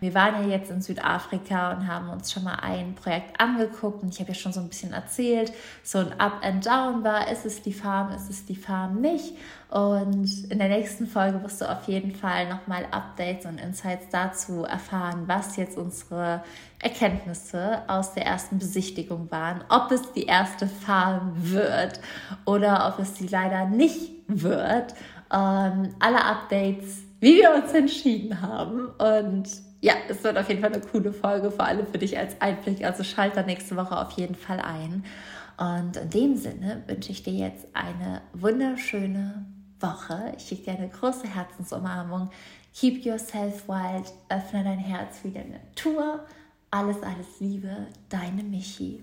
Wir 0.02 0.14
waren 0.14 0.42
ja 0.42 0.56
jetzt 0.56 0.68
in 0.68 0.82
Südafrika 0.82 1.70
und 1.70 1.86
haben 1.86 2.08
uns 2.08 2.32
schon 2.32 2.42
mal 2.42 2.56
ein 2.56 2.96
Projekt 2.96 3.40
angeguckt 3.40 4.02
und 4.02 4.12
ich 4.12 4.18
habe 4.18 4.30
ja 4.30 4.34
schon 4.34 4.52
so 4.52 4.58
ein 4.58 4.68
bisschen 4.68 4.92
erzählt, 4.92 5.52
so 5.84 5.98
ein 5.98 6.18
Up 6.18 6.40
and 6.42 6.66
Down 6.66 7.04
war, 7.04 7.30
ist 7.30 7.46
es 7.46 7.62
die 7.62 7.72
Farm, 7.72 8.12
ist 8.12 8.28
es 8.28 8.44
die 8.44 8.56
Farm 8.56 9.00
nicht. 9.00 9.36
Und 9.70 10.50
in 10.50 10.58
der 10.58 10.68
nächsten 10.70 11.06
Folge 11.06 11.40
wirst 11.44 11.60
du 11.60 11.70
auf 11.70 11.86
jeden 11.86 12.16
Fall 12.16 12.48
nochmal 12.48 12.84
Updates 12.90 13.46
und 13.46 13.60
Insights 13.60 14.06
dazu 14.10 14.64
erfahren, 14.64 15.22
was 15.28 15.54
jetzt 15.54 15.78
unsere 15.78 16.42
Erkenntnisse 16.80 17.82
aus 17.86 18.12
der 18.12 18.26
ersten 18.26 18.58
Besichtigung 18.58 19.30
waren, 19.30 19.62
ob 19.68 19.92
es 19.92 20.12
die 20.14 20.24
erste 20.24 20.66
Farm 20.66 21.32
wird 21.36 22.00
oder 22.44 22.92
ob 22.92 22.98
es 22.98 23.16
sie 23.16 23.28
leider 23.28 23.66
nicht 23.66 24.10
wird. 24.26 24.94
Ähm, 25.32 25.94
alle 26.00 26.24
Updates, 26.24 27.02
wie 27.20 27.36
wir 27.36 27.54
uns 27.54 27.72
entschieden 27.72 28.42
haben. 28.42 28.88
Und 28.98 29.71
ja, 29.82 29.94
es 30.08 30.22
wird 30.22 30.38
auf 30.38 30.48
jeden 30.48 30.60
Fall 30.60 30.72
eine 30.72 30.80
coole 30.80 31.12
Folge, 31.12 31.50
vor 31.50 31.66
allem 31.66 31.86
für 31.88 31.98
dich 31.98 32.16
als 32.16 32.40
Einblick. 32.40 32.84
Also 32.84 33.02
schalt 33.02 33.36
da 33.36 33.42
nächste 33.42 33.76
Woche 33.76 33.98
auf 33.98 34.12
jeden 34.12 34.36
Fall 34.36 34.60
ein. 34.60 35.04
Und 35.58 35.96
in 35.96 36.10
dem 36.10 36.36
Sinne 36.36 36.84
wünsche 36.86 37.10
ich 37.10 37.24
dir 37.24 37.32
jetzt 37.32 37.66
eine 37.74 38.22
wunderschöne 38.32 39.44
Woche. 39.80 40.34
Ich 40.36 40.46
schicke 40.46 40.70
dir 40.70 40.78
eine 40.78 40.88
große 40.88 41.26
Herzensumarmung. 41.26 42.30
Keep 42.72 43.04
yourself 43.04 43.68
wild, 43.68 44.12
öffne 44.28 44.62
dein 44.62 44.78
Herz 44.78 45.18
für 45.18 45.28
die 45.28 45.40
Natur. 45.40 46.26
Alles, 46.70 47.02
alles 47.02 47.40
Liebe, 47.40 47.88
deine 48.08 48.44
Michi. 48.44 49.02